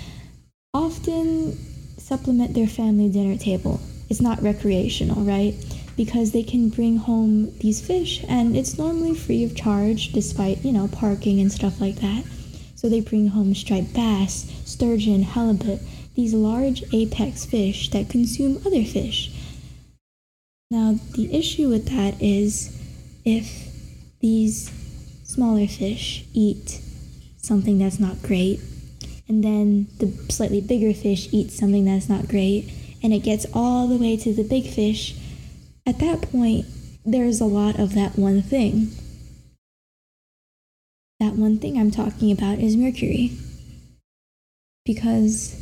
often 0.76 1.58
supplement 1.98 2.54
their 2.54 2.68
family 2.68 3.10
dinner 3.10 3.36
table. 3.36 3.80
It's 4.08 4.22
not 4.22 4.40
recreational, 4.44 5.24
right? 5.24 5.56
Because 5.98 6.32
they 6.32 6.44
can 6.44 6.70
bring 6.70 6.98
home 6.98 7.58
these 7.58 7.82
fish 7.82 8.24
and 8.30 8.56
it's 8.56 8.78
normally 8.78 9.16
free 9.16 9.44
of 9.44 9.56
charge 9.56 10.14
despite, 10.14 10.64
you 10.64 10.72
know, 10.72 10.88
parking 10.88 11.40
and 11.40 11.52
stuff 11.52 11.82
like 11.82 11.96
that. 11.96 12.24
So 12.76 12.88
they 12.88 13.00
bring 13.00 13.30
home 13.30 13.56
striped 13.56 13.96
bass, 13.96 14.46
sturgeon, 14.66 15.24
halibut, 15.24 15.80
these 16.14 16.36
large 16.36 16.84
apex 16.94 17.46
fish 17.46 17.90
that 17.90 18.10
consume 18.10 18.62
other 18.64 18.84
fish. 18.84 19.32
Now, 20.70 21.00
the 21.16 21.36
issue 21.36 21.68
with 21.68 21.88
that 21.88 22.22
is 22.22 22.72
if 23.26 23.68
these 24.22 24.72
smaller 25.24 25.68
fish 25.68 26.24
eat 26.34 26.80
something 27.38 27.80
that's 27.80 28.00
not 28.00 28.22
great, 28.22 28.60
and 29.28 29.44
then 29.44 29.88
the 29.98 30.08
slightly 30.32 30.62
bigger 30.62 30.94
fish 30.94 31.28
eats 31.32 31.58
something 31.58 31.86
that's 31.86 32.08
not 32.08 32.28
great, 32.28 32.72
and 33.02 33.14
it 33.14 33.20
gets 33.20 33.46
all 33.54 33.88
the 33.88 33.98
way 33.98 34.16
to 34.16 34.34
the 34.34 34.44
big 34.44 34.68
fish, 34.68 35.16
at 35.86 36.00
that 36.00 36.22
point, 36.22 36.66
there's 37.06 37.42
a 37.42 37.46
lot 37.46 37.80
of 37.80 37.94
that 37.94 38.18
one 38.18 38.42
thing. 38.42 38.92
That 41.20 41.34
one 41.34 41.60
thing 41.60 41.78
I'm 41.78 41.92
talking 41.92 42.32
about 42.32 42.60
is 42.60 42.76
mercury. 42.76 43.32
Because 44.86 45.62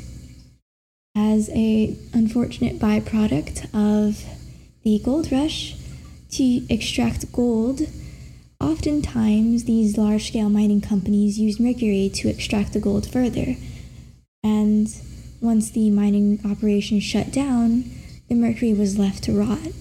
as 1.15 1.49
a 1.49 1.95
unfortunate 2.13 2.79
byproduct 2.79 3.65
of 3.73 4.23
the 4.83 4.99
gold 5.03 5.31
rush 5.31 5.75
to 6.33 6.65
extract 6.73 7.31
gold, 7.31 7.81
oftentimes 8.59 9.65
these 9.65 9.97
large 9.97 10.27
scale 10.27 10.49
mining 10.49 10.81
companies 10.81 11.39
use 11.39 11.59
mercury 11.59 12.09
to 12.13 12.29
extract 12.29 12.73
the 12.73 12.79
gold 12.79 13.07
further. 13.09 13.55
And 14.43 14.87
once 15.41 15.69
the 15.71 15.89
mining 15.89 16.39
operation 16.45 16.99
shut 16.99 17.31
down, 17.31 17.85
the 18.29 18.35
mercury 18.35 18.73
was 18.73 18.97
left 18.97 19.23
to 19.25 19.37
rot 19.37 19.71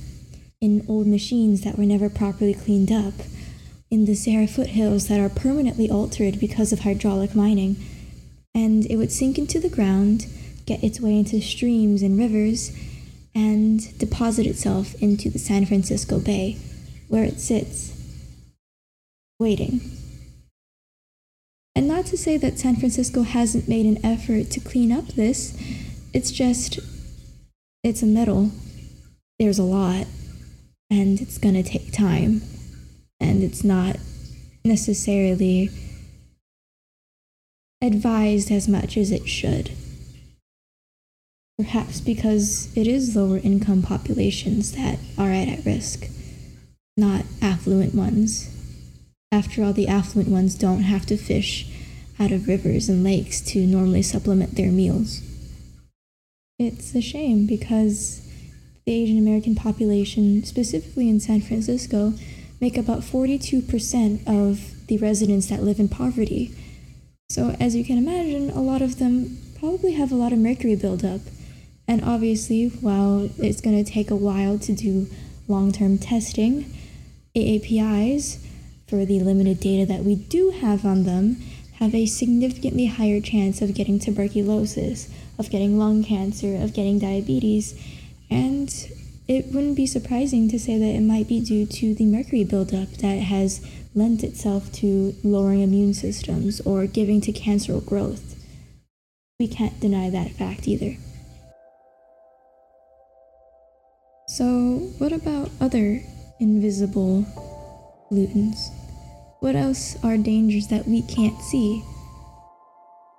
in 0.60 0.84
old 0.88 1.06
machines 1.06 1.62
that 1.62 1.76
were 1.76 1.84
never 1.84 2.08
properly 2.08 2.54
cleaned 2.54 2.92
up, 2.92 3.14
in 3.90 4.04
the 4.04 4.14
Sierra 4.14 4.46
foothills 4.46 5.08
that 5.08 5.20
are 5.20 5.28
permanently 5.28 5.90
altered 5.90 6.38
because 6.38 6.72
of 6.72 6.80
hydraulic 6.80 7.34
mining. 7.34 7.76
And 8.54 8.86
it 8.86 8.96
would 8.96 9.12
sink 9.12 9.38
into 9.38 9.58
the 9.58 9.68
ground, 9.68 10.26
get 10.66 10.84
its 10.84 11.00
way 11.00 11.18
into 11.18 11.40
streams 11.40 12.02
and 12.02 12.18
rivers, 12.18 12.76
and 13.34 13.96
deposit 13.98 14.46
itself 14.46 14.94
into 15.02 15.30
the 15.30 15.38
San 15.38 15.64
Francisco 15.66 16.18
Bay, 16.18 16.58
where 17.08 17.24
it 17.24 17.40
sits, 17.40 17.92
waiting. 19.38 19.80
And 21.74 21.88
not 21.88 22.06
to 22.06 22.18
say 22.18 22.36
that 22.36 22.58
San 22.58 22.76
Francisco 22.76 23.22
hasn't 23.22 23.68
made 23.68 23.86
an 23.86 24.04
effort 24.04 24.50
to 24.50 24.60
clean 24.60 24.92
up 24.92 25.08
this, 25.08 25.56
it's 26.12 26.30
just, 26.30 26.78
it's 27.82 28.02
a 28.02 28.06
metal. 28.06 28.50
There's 29.38 29.58
a 29.58 29.64
lot, 29.64 30.06
and 30.90 31.20
it's 31.20 31.38
gonna 31.38 31.62
take 31.62 31.92
time, 31.92 32.42
and 33.18 33.42
it's 33.42 33.64
not 33.64 33.96
necessarily 34.64 35.70
advised 37.80 38.52
as 38.52 38.68
much 38.68 38.96
as 38.96 39.10
it 39.10 39.28
should. 39.28 39.72
Perhaps 41.62 42.00
because 42.00 42.76
it 42.76 42.88
is 42.88 43.14
lower 43.14 43.38
income 43.38 43.82
populations 43.82 44.72
that 44.72 44.98
are 45.16 45.30
at 45.30 45.64
risk, 45.64 46.08
not 46.96 47.24
affluent 47.40 47.94
ones. 47.94 48.50
After 49.30 49.62
all, 49.62 49.72
the 49.72 49.86
affluent 49.86 50.28
ones 50.28 50.56
don't 50.56 50.82
have 50.82 51.06
to 51.06 51.16
fish 51.16 51.70
out 52.18 52.32
of 52.32 52.48
rivers 52.48 52.88
and 52.88 53.04
lakes 53.04 53.40
to 53.52 53.64
normally 53.64 54.02
supplement 54.02 54.56
their 54.56 54.72
meals. 54.72 55.22
It's 56.58 56.96
a 56.96 57.00
shame 57.00 57.46
because 57.46 58.28
the 58.84 58.92
Asian 58.92 59.18
American 59.18 59.54
population, 59.54 60.42
specifically 60.44 61.08
in 61.08 61.20
San 61.20 61.42
Francisco, 61.42 62.12
make 62.60 62.76
about 62.76 63.02
42% 63.02 64.26
of 64.26 64.86
the 64.88 64.98
residents 64.98 65.46
that 65.46 65.62
live 65.62 65.78
in 65.78 65.88
poverty. 65.88 66.54
So, 67.30 67.54
as 67.60 67.76
you 67.76 67.84
can 67.84 67.98
imagine, 67.98 68.50
a 68.50 68.60
lot 68.60 68.82
of 68.82 68.98
them 68.98 69.38
probably 69.58 69.92
have 69.92 70.10
a 70.10 70.16
lot 70.16 70.32
of 70.32 70.40
mercury 70.40 70.74
buildup 70.74 71.20
and 71.92 72.02
obviously, 72.04 72.68
while 72.68 73.28
it's 73.36 73.60
going 73.60 73.84
to 73.84 73.90
take 73.90 74.10
a 74.10 74.16
while 74.16 74.58
to 74.60 74.72
do 74.72 75.08
long 75.46 75.72
term 75.72 75.98
testing, 75.98 76.72
AAPIs, 77.36 78.38
for 78.88 79.04
the 79.04 79.20
limited 79.20 79.60
data 79.60 79.84
that 79.84 80.02
we 80.02 80.14
do 80.14 80.52
have 80.52 80.86
on 80.86 81.02
them, 81.02 81.36
have 81.80 81.94
a 81.94 82.06
significantly 82.06 82.86
higher 82.86 83.20
chance 83.20 83.60
of 83.60 83.74
getting 83.74 83.98
tuberculosis, 83.98 85.10
of 85.38 85.50
getting 85.50 85.78
lung 85.78 86.02
cancer, 86.02 86.56
of 86.56 86.72
getting 86.72 86.98
diabetes, 86.98 87.78
and 88.30 88.90
it 89.28 89.52
wouldn't 89.52 89.76
be 89.76 89.86
surprising 89.86 90.48
to 90.48 90.58
say 90.58 90.78
that 90.78 90.96
it 90.96 91.02
might 91.02 91.28
be 91.28 91.40
due 91.40 91.66
to 91.66 91.94
the 91.94 92.06
mercury 92.06 92.42
buildup 92.42 92.88
that 93.02 93.18
has 93.18 93.60
lent 93.94 94.24
itself 94.24 94.72
to 94.72 95.14
lowering 95.22 95.60
immune 95.60 95.92
systems 95.92 96.58
or 96.62 96.86
giving 96.86 97.20
to 97.20 97.32
cancerous 97.32 97.84
growth. 97.84 98.42
We 99.38 99.46
can't 99.46 99.78
deny 99.78 100.08
that 100.08 100.30
fact 100.30 100.66
either. 100.66 100.96
So, 104.32 104.78
what 104.96 105.12
about 105.12 105.50
other 105.60 106.00
invisible 106.40 107.26
pollutants? 108.08 108.70
What 109.40 109.54
else 109.54 110.02
are 110.02 110.16
dangers 110.16 110.68
that 110.68 110.88
we 110.88 111.02
can't 111.02 111.38
see? 111.42 111.80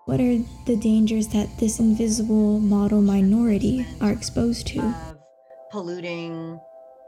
What 0.05 0.19
are 0.19 0.39
the 0.65 0.75
dangers 0.75 1.27
that 1.27 1.55
this 1.59 1.79
invisible 1.79 2.57
model 2.57 2.99
minority 2.99 3.85
are 4.01 4.11
exposed 4.11 4.65
to? 4.73 4.91
Polluting 5.69 6.59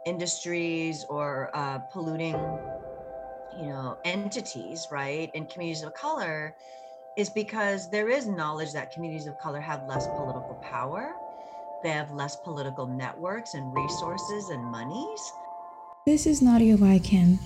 industries 0.05 1.03
or 1.09 1.49
uh, 1.55 1.79
polluting, 1.91 2.35
you 3.59 3.69
know, 3.69 3.97
entities, 4.05 4.85
right, 4.91 5.31
in 5.33 5.47
communities 5.47 5.81
of 5.81 5.95
color, 5.95 6.53
is 7.17 7.31
because 7.31 7.89
there 7.89 8.09
is 8.09 8.27
knowledge 8.27 8.71
that 8.73 8.91
communities 8.91 9.25
of 9.25 9.39
color 9.39 9.59
have 9.59 9.81
less 9.87 10.05
political 10.09 10.61
power 10.61 11.15
they 11.85 11.91
have 11.91 12.11
less 12.11 12.35
political 12.35 12.87
networks 12.87 13.53
and 13.53 13.71
resources 13.75 14.49
and 14.49 14.63
monies. 14.63 15.33
This 16.07 16.25
is 16.25 16.41
Nadia. 16.41 16.77
Kim. 16.99 17.37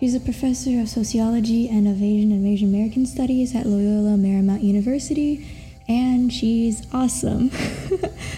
She's 0.00 0.14
a 0.14 0.20
professor 0.20 0.80
of 0.80 0.88
sociology 0.88 1.68
and 1.68 1.86
of 1.86 2.02
Asian 2.02 2.32
and 2.32 2.46
Asian 2.46 2.70
American 2.70 3.04
studies 3.04 3.54
at 3.54 3.66
Loyola 3.66 4.16
Marymount 4.16 4.62
University, 4.62 5.46
and 5.88 6.32
she's 6.32 6.86
awesome. 6.94 7.50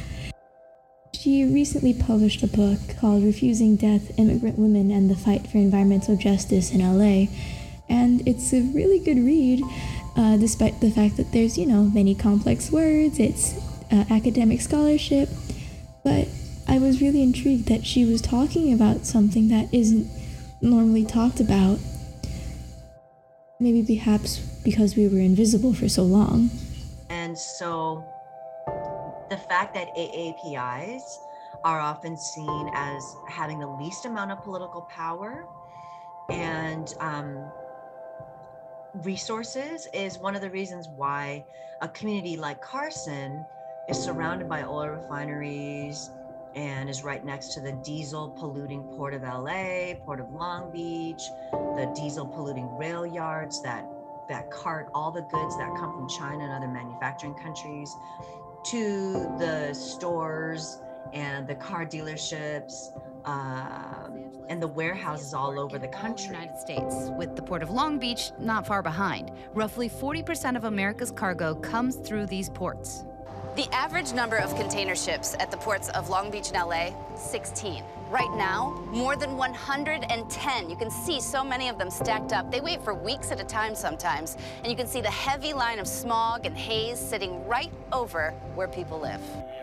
she 1.14 1.44
recently 1.44 1.94
published 1.94 2.42
a 2.42 2.48
book 2.48 2.80
called 2.98 3.22
Refusing 3.22 3.76
Death 3.76 4.18
Immigrant 4.18 4.58
Women 4.58 4.90
and 4.90 5.08
the 5.08 5.14
Fight 5.14 5.46
for 5.46 5.58
Environmental 5.58 6.16
Justice 6.16 6.72
in 6.72 6.80
LA, 6.80 7.32
and 7.88 8.26
it's 8.26 8.52
a 8.52 8.60
really 8.60 8.98
good 8.98 9.18
read, 9.18 9.62
uh, 10.16 10.36
despite 10.36 10.80
the 10.80 10.90
fact 10.90 11.16
that 11.16 11.30
there's, 11.30 11.56
you 11.56 11.66
know, 11.66 11.84
many 11.84 12.16
complex 12.16 12.72
words, 12.72 13.20
it's 13.20 13.54
uh, 13.92 14.04
academic 14.10 14.60
scholarship, 14.60 15.28
but 16.04 16.28
I 16.68 16.78
was 16.78 17.00
really 17.00 17.22
intrigued 17.22 17.66
that 17.68 17.84
she 17.84 18.04
was 18.04 18.20
talking 18.20 18.72
about 18.72 19.06
something 19.06 19.48
that 19.48 19.72
isn't 19.72 20.06
normally 20.60 21.04
talked 21.04 21.40
about. 21.40 21.78
Maybe 23.58 23.96
perhaps 23.96 24.38
because 24.64 24.96
we 24.96 25.08
were 25.08 25.18
invisible 25.18 25.72
for 25.72 25.88
so 25.88 26.02
long. 26.02 26.50
And 27.08 27.36
so 27.38 28.04
the 29.30 29.36
fact 29.36 29.74
that 29.74 29.88
AAPIs 29.96 31.02
are 31.64 31.80
often 31.80 32.16
seen 32.16 32.70
as 32.74 33.16
having 33.28 33.58
the 33.58 33.66
least 33.66 34.04
amount 34.04 34.30
of 34.30 34.42
political 34.42 34.82
power 34.82 35.46
and 36.30 36.94
um, 37.00 37.50
resources 39.02 39.88
is 39.94 40.18
one 40.18 40.34
of 40.34 40.42
the 40.42 40.50
reasons 40.50 40.88
why 40.96 41.44
a 41.80 41.88
community 41.88 42.36
like 42.36 42.60
Carson 42.60 43.44
is 43.88 43.98
surrounded 43.98 44.48
by 44.48 44.62
oil 44.62 44.88
refineries 44.88 46.10
and 46.54 46.88
is 46.88 47.02
right 47.02 47.24
next 47.24 47.52
to 47.54 47.60
the 47.60 47.72
diesel 47.84 48.30
polluting 48.30 48.82
port 48.96 49.12
of 49.14 49.22
LA, 49.22 49.94
port 50.04 50.20
of 50.20 50.32
Long 50.32 50.70
Beach, 50.72 51.22
the 51.52 51.92
diesel 51.94 52.26
polluting 52.26 52.68
rail 52.76 53.06
yards 53.06 53.62
that 53.62 53.86
that 54.28 54.50
cart 54.50 54.88
all 54.94 55.10
the 55.10 55.20
goods 55.22 55.56
that 55.58 55.68
come 55.76 55.92
from 55.92 56.08
China 56.08 56.44
and 56.44 56.52
other 56.52 56.68
manufacturing 56.68 57.34
countries 57.34 57.94
to 58.64 59.12
the 59.38 59.74
stores 59.74 60.80
and 61.12 61.46
the 61.46 61.54
car 61.54 61.84
dealerships 61.84 62.92
uh, 63.26 64.08
and 64.48 64.62
the 64.62 64.68
warehouses 64.68 65.34
all 65.34 65.58
over 65.58 65.78
the 65.78 65.88
country. 65.88 66.26
United 66.26 66.58
States, 66.58 67.10
with 67.18 67.36
the 67.36 67.42
port 67.42 67.62
of 67.62 67.70
Long 67.70 67.98
Beach 67.98 68.32
not 68.38 68.66
far 68.66 68.82
behind. 68.82 69.32
Roughly 69.52 69.88
40% 69.88 70.56
of 70.56 70.64
America's 70.64 71.10
cargo 71.10 71.54
comes 71.54 71.96
through 71.96 72.26
these 72.26 72.48
ports. 72.48 73.04
The 73.56 73.72
average 73.72 74.12
number 74.12 74.36
of 74.36 74.56
container 74.56 74.96
ships 74.96 75.36
at 75.38 75.52
the 75.52 75.56
ports 75.56 75.88
of 75.90 76.08
Long 76.08 76.28
Beach 76.28 76.50
and 76.52 76.56
LA, 76.56 76.90
16. 77.16 77.84
Right 78.10 78.36
now, 78.36 78.84
more 78.90 79.14
than 79.14 79.36
110. 79.36 80.68
You 80.68 80.74
can 80.74 80.90
see 80.90 81.20
so 81.20 81.44
many 81.44 81.68
of 81.68 81.78
them 81.78 81.88
stacked 81.88 82.32
up. 82.32 82.50
They 82.50 82.60
wait 82.60 82.82
for 82.82 82.94
weeks 82.94 83.30
at 83.30 83.40
a 83.40 83.44
time 83.44 83.76
sometimes, 83.76 84.36
and 84.58 84.66
you 84.66 84.76
can 84.76 84.88
see 84.88 85.00
the 85.00 85.08
heavy 85.08 85.52
line 85.52 85.78
of 85.78 85.86
smog 85.86 86.46
and 86.46 86.56
haze 86.56 86.98
sitting 86.98 87.46
right 87.46 87.70
over 87.92 88.32
where 88.56 88.66
people 88.66 88.98
live. 88.98 89.20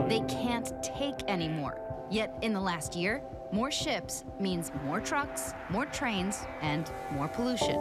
They 0.07 0.21
can't 0.21 0.71
take 0.81 1.21
anymore. 1.27 1.77
Yet 2.09 2.33
in 2.41 2.53
the 2.53 2.61
last 2.61 2.95
year, 2.95 3.21
more 3.51 3.71
ships 3.71 4.23
means 4.39 4.71
more 4.85 5.01
trucks, 5.01 5.53
more 5.69 5.85
trains, 5.85 6.45
and 6.61 6.89
more 7.11 7.27
pollution. 7.27 7.75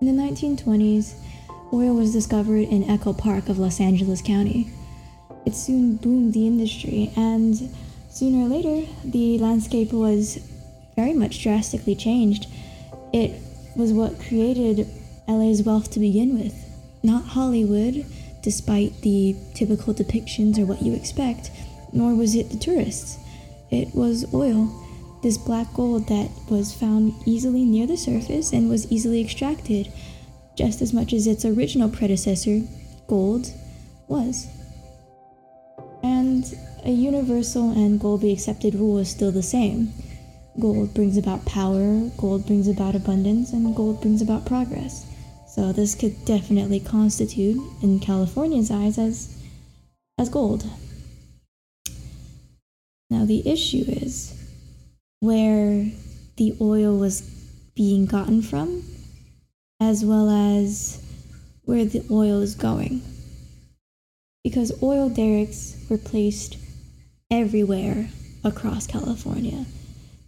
In 0.00 0.06
the 0.06 0.22
1920s, 0.22 1.16
Oil 1.70 1.94
was 1.94 2.12
discovered 2.12 2.68
in 2.68 2.88
Echo 2.88 3.12
Park 3.12 3.50
of 3.50 3.58
Los 3.58 3.78
Angeles 3.78 4.22
County. 4.22 4.70
It 5.44 5.54
soon 5.54 5.96
boomed 5.96 6.32
the 6.32 6.46
industry, 6.46 7.12
and 7.14 7.70
sooner 8.08 8.46
or 8.46 8.48
later, 8.48 8.90
the 9.04 9.38
landscape 9.38 9.92
was 9.92 10.38
very 10.96 11.12
much 11.12 11.42
drastically 11.42 11.94
changed. 11.94 12.46
It 13.12 13.42
was 13.76 13.92
what 13.92 14.18
created 14.18 14.88
LA's 15.26 15.62
wealth 15.62 15.90
to 15.90 16.00
begin 16.00 16.38
with, 16.38 16.54
not 17.02 17.24
Hollywood, 17.24 18.06
despite 18.40 19.02
the 19.02 19.36
typical 19.54 19.92
depictions 19.92 20.58
or 20.58 20.64
what 20.64 20.80
you 20.80 20.94
expect, 20.94 21.50
nor 21.92 22.14
was 22.14 22.34
it 22.34 22.48
the 22.48 22.56
tourists. 22.56 23.18
It 23.70 23.94
was 23.94 24.32
oil, 24.32 24.72
this 25.22 25.36
black 25.36 25.74
gold 25.74 26.08
that 26.08 26.30
was 26.48 26.72
found 26.72 27.12
easily 27.26 27.66
near 27.66 27.86
the 27.86 27.96
surface 27.98 28.54
and 28.54 28.70
was 28.70 28.90
easily 28.90 29.20
extracted, 29.20 29.92
just 30.58 30.82
as 30.82 30.92
much 30.92 31.12
as 31.12 31.28
its 31.28 31.44
original 31.44 31.88
predecessor, 31.88 32.60
gold, 33.06 33.52
was. 34.08 34.48
And 36.02 36.44
a 36.84 36.90
universal 36.90 37.70
and 37.70 38.00
globally 38.00 38.32
accepted 38.32 38.74
rule 38.74 38.98
is 38.98 39.08
still 39.08 39.30
the 39.30 39.42
same. 39.42 39.92
Gold 40.58 40.92
brings 40.94 41.16
about 41.16 41.46
power, 41.46 42.10
gold 42.16 42.44
brings 42.44 42.66
about 42.66 42.96
abundance, 42.96 43.52
and 43.52 43.74
gold 43.76 44.00
brings 44.00 44.20
about 44.20 44.46
progress. 44.46 45.06
So 45.46 45.72
this 45.72 45.94
could 45.94 46.24
definitely 46.24 46.80
constitute, 46.80 47.62
in 47.80 48.00
California's 48.00 48.70
eyes, 48.70 48.98
as 48.98 49.34
as 50.18 50.28
gold. 50.28 50.64
Now 53.10 53.24
the 53.24 53.48
issue 53.48 53.84
is 53.86 54.34
where 55.20 55.86
the 56.36 56.56
oil 56.60 56.98
was 56.98 57.22
being 57.76 58.06
gotten 58.06 58.42
from, 58.42 58.82
as 59.80 60.04
well 60.04 60.28
as 60.28 61.00
where 61.64 61.84
the 61.84 62.04
oil 62.10 62.40
is 62.40 62.54
going. 62.54 63.02
Because 64.42 64.82
oil 64.82 65.08
derricks 65.08 65.76
were 65.88 65.98
placed 65.98 66.56
everywhere 67.30 68.08
across 68.42 68.86
California. 68.86 69.66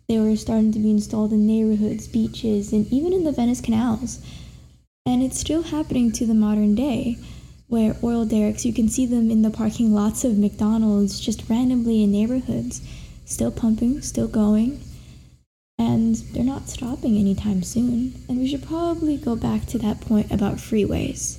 They 0.09 0.19
were 0.19 0.37
starting 0.37 0.73
to 0.73 0.79
be 0.79 0.91
installed 0.91 1.33
in 1.33 1.47
neighborhoods, 1.47 2.09
beaches, 2.09 2.73
and 2.73 2.87
even 2.93 3.13
in 3.13 3.25
the 3.25 3.33
Venice 3.33 3.61
canals. 3.61 4.21
And 5.07 5.23
it's 5.23 5.39
still 5.39 5.63
happening 5.63 6.13
to 6.13 6.27
the 6.27 6.35
modern 6.35 6.75
day, 6.75 7.17
where 7.69 7.97
oil 8.03 8.25
derricks, 8.25 8.67
you 8.67 8.73
can 8.73 8.89
see 8.89 9.07
them 9.07 9.31
in 9.31 9.43
the 9.43 9.51
parking 9.51 9.95
lots 9.95 10.25
of 10.25 10.37
McDonald's, 10.37 11.21
just 11.21 11.49
randomly 11.49 12.03
in 12.03 12.11
neighborhoods, 12.11 12.83
still 13.25 13.51
pumping, 13.51 14.03
still 14.03 14.29
going. 14.29 14.83
And 15.81 16.17
they're 16.17 16.45
not 16.45 16.69
stopping 16.69 17.17
anytime 17.17 17.63
soon. 17.63 18.13
And 18.29 18.39
we 18.39 18.47
should 18.47 18.63
probably 18.63 19.17
go 19.17 19.35
back 19.35 19.65
to 19.69 19.79
that 19.79 20.03
point 20.03 20.31
about 20.31 20.57
freeways. 20.57 21.39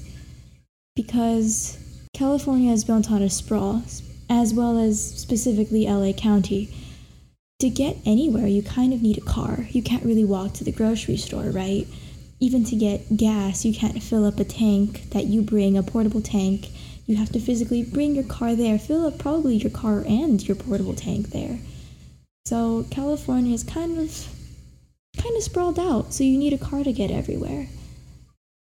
Because 0.95 1.77
California 2.15 2.71
is 2.71 2.83
built 2.83 3.11
on 3.11 3.21
a 3.21 3.29
sprawl, 3.29 3.83
as 4.31 4.51
well 4.51 4.79
as 4.79 4.99
specifically 4.99 5.85
LA 5.85 6.11
County. 6.13 6.73
To 7.59 7.69
get 7.69 7.97
anywhere, 8.03 8.47
you 8.47 8.63
kind 8.63 8.93
of 8.93 9.03
need 9.03 9.19
a 9.19 9.21
car. 9.21 9.67
You 9.69 9.83
can't 9.83 10.03
really 10.03 10.25
walk 10.25 10.53
to 10.53 10.63
the 10.63 10.71
grocery 10.71 11.17
store, 11.17 11.51
right? 11.51 11.85
Even 12.39 12.63
to 12.63 12.75
get 12.75 13.15
gas, 13.15 13.63
you 13.63 13.75
can't 13.75 14.01
fill 14.01 14.25
up 14.25 14.39
a 14.39 14.43
tank 14.43 15.11
that 15.11 15.25
you 15.25 15.43
bring, 15.43 15.77
a 15.77 15.83
portable 15.83 16.21
tank. 16.21 16.69
You 17.05 17.15
have 17.17 17.31
to 17.33 17.39
physically 17.39 17.83
bring 17.83 18.15
your 18.15 18.23
car 18.23 18.55
there, 18.55 18.79
fill 18.79 19.05
up 19.05 19.19
probably 19.19 19.57
your 19.57 19.69
car 19.69 20.03
and 20.07 20.41
your 20.47 20.55
portable 20.55 20.95
tank 20.95 21.29
there. 21.29 21.59
So 22.45 22.85
California 22.89 23.53
is 23.53 23.63
kind 23.63 23.99
of 23.99 24.27
kind 25.17 25.35
of 25.35 25.43
sprawled 25.43 25.79
out, 25.79 26.13
so 26.13 26.23
you 26.23 26.37
need 26.37 26.53
a 26.53 26.57
car 26.57 26.83
to 26.83 26.93
get 26.93 27.11
everywhere. 27.11 27.67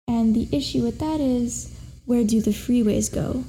And 0.09 0.35
the 0.35 0.48
issue 0.52 0.83
with 0.83 0.98
that 0.98 1.20
is 1.20 1.76
where 2.04 2.24
do 2.24 2.40
the 2.40 2.50
freeways 2.50 3.12
go? 3.12 3.44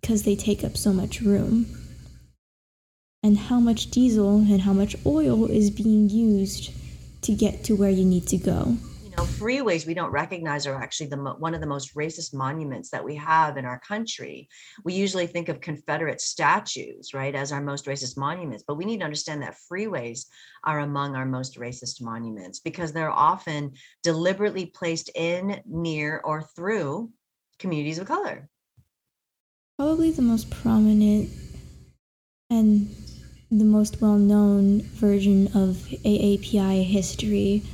Because 0.00 0.22
they 0.22 0.36
take 0.36 0.62
up 0.62 0.76
so 0.76 0.92
much 0.92 1.20
room. 1.20 1.66
And 3.22 3.36
how 3.36 3.58
much 3.58 3.90
diesel 3.90 4.38
and 4.38 4.60
how 4.60 4.72
much 4.72 4.94
oil 5.04 5.46
is 5.46 5.70
being 5.70 6.08
used 6.08 6.72
to 7.22 7.34
get 7.34 7.64
to 7.64 7.74
where 7.74 7.90
you 7.90 8.04
need 8.04 8.28
to 8.28 8.36
go 8.36 8.76
know, 9.18 9.24
freeways 9.24 9.84
we 9.84 9.94
don't 9.94 10.12
recognize 10.12 10.64
are 10.66 10.80
actually 10.80 11.08
the 11.08 11.16
one 11.16 11.54
of 11.54 11.60
the 11.60 11.66
most 11.66 11.96
racist 11.96 12.32
monuments 12.32 12.90
that 12.90 13.04
we 13.04 13.16
have 13.16 13.56
in 13.56 13.64
our 13.64 13.80
country. 13.80 14.48
We 14.84 14.94
usually 14.94 15.26
think 15.26 15.48
of 15.48 15.60
Confederate 15.60 16.20
statues, 16.20 17.12
right, 17.12 17.34
as 17.34 17.50
our 17.50 17.60
most 17.60 17.86
racist 17.86 18.16
monuments, 18.16 18.62
but 18.66 18.76
we 18.76 18.84
need 18.84 18.98
to 18.98 19.04
understand 19.04 19.42
that 19.42 19.56
freeways 19.70 20.26
are 20.62 20.80
among 20.80 21.16
our 21.16 21.26
most 21.26 21.58
racist 21.58 22.00
monuments 22.00 22.60
because 22.60 22.92
they're 22.92 23.10
often 23.10 23.72
deliberately 24.04 24.66
placed 24.66 25.10
in, 25.16 25.60
near, 25.66 26.20
or 26.24 26.42
through 26.54 27.10
communities 27.58 27.98
of 27.98 28.06
color. 28.06 28.48
Probably 29.76 30.12
the 30.12 30.22
most 30.22 30.48
prominent 30.50 31.30
and 32.50 32.94
the 33.50 33.64
most 33.64 34.00
well 34.00 34.18
known 34.18 34.82
version 34.82 35.48
of 35.48 35.76
AAPI 36.04 36.84
history 36.84 37.64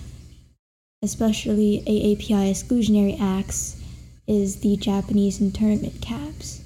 especially 1.04 1.82
AAPI 1.86 2.50
exclusionary 2.50 3.20
acts, 3.20 3.80
is 4.26 4.56
the 4.60 4.76
Japanese 4.78 5.38
internment 5.40 6.00
camps, 6.00 6.62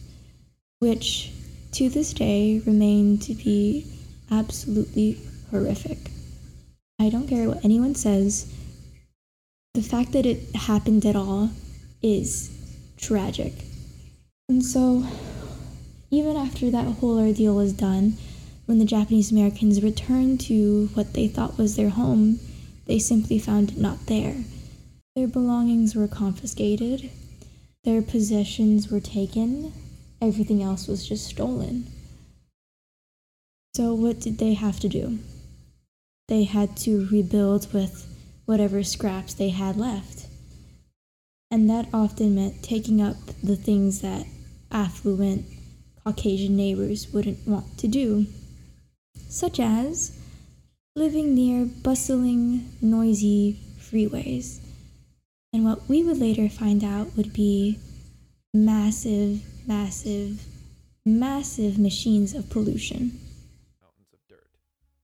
which 0.78 1.32
to 1.72 1.88
this 1.88 2.12
day 2.14 2.62
remain 2.64 3.18
to 3.18 3.34
be 3.34 3.84
absolutely 4.30 5.18
horrific. 5.50 5.98
I 7.00 7.10
don't 7.10 7.26
care 7.26 7.48
what 7.48 7.64
anyone 7.64 7.96
says, 7.96 8.52
the 9.74 9.82
fact 9.82 10.12
that 10.12 10.24
it 10.24 10.54
happened 10.54 11.04
at 11.04 11.16
all 11.16 11.50
is 12.00 12.50
tragic. 12.96 13.52
And 14.48 14.64
so, 14.64 15.04
even 16.10 16.36
after 16.36 16.70
that 16.70 16.86
whole 16.86 17.18
ordeal 17.18 17.56
was 17.56 17.72
done, 17.72 18.16
when 18.66 18.78
the 18.78 18.84
Japanese 18.84 19.32
Americans 19.32 19.82
returned 19.82 20.40
to 20.42 20.90
what 20.94 21.14
they 21.14 21.26
thought 21.26 21.58
was 21.58 21.76
their 21.76 21.90
home, 21.90 22.38
they 22.88 22.98
simply 22.98 23.38
found 23.38 23.70
it 23.70 23.78
not 23.78 24.06
there. 24.06 24.42
Their 25.14 25.28
belongings 25.28 25.94
were 25.94 26.08
confiscated, 26.08 27.10
their 27.84 28.02
possessions 28.02 28.90
were 28.90 29.00
taken, 29.00 29.72
everything 30.20 30.62
else 30.62 30.88
was 30.88 31.06
just 31.06 31.26
stolen. 31.26 31.86
So, 33.74 33.94
what 33.94 34.20
did 34.20 34.38
they 34.38 34.54
have 34.54 34.80
to 34.80 34.88
do? 34.88 35.18
They 36.26 36.44
had 36.44 36.76
to 36.78 37.06
rebuild 37.12 37.72
with 37.72 38.06
whatever 38.46 38.82
scraps 38.82 39.34
they 39.34 39.50
had 39.50 39.76
left. 39.76 40.26
And 41.50 41.68
that 41.70 41.88
often 41.92 42.34
meant 42.34 42.62
taking 42.62 43.00
up 43.00 43.16
the 43.42 43.56
things 43.56 44.00
that 44.00 44.26
affluent 44.70 45.44
Caucasian 46.04 46.56
neighbors 46.56 47.12
wouldn't 47.12 47.46
want 47.46 47.78
to 47.78 47.88
do, 47.88 48.26
such 49.28 49.60
as 49.60 50.17
living 50.98 51.32
near 51.32 51.64
bustling, 51.64 52.68
noisy 52.82 53.56
freeways. 53.78 54.58
And 55.52 55.64
what 55.64 55.88
we 55.88 56.02
would 56.02 56.18
later 56.18 56.48
find 56.48 56.82
out 56.82 57.16
would 57.16 57.32
be 57.32 57.78
massive, 58.52 59.40
massive, 59.64 60.44
massive 61.06 61.78
machines 61.78 62.34
of 62.34 62.50
pollution. 62.50 63.12
Mountains 63.80 64.12
of 64.12 64.18
dirt. 64.28 64.50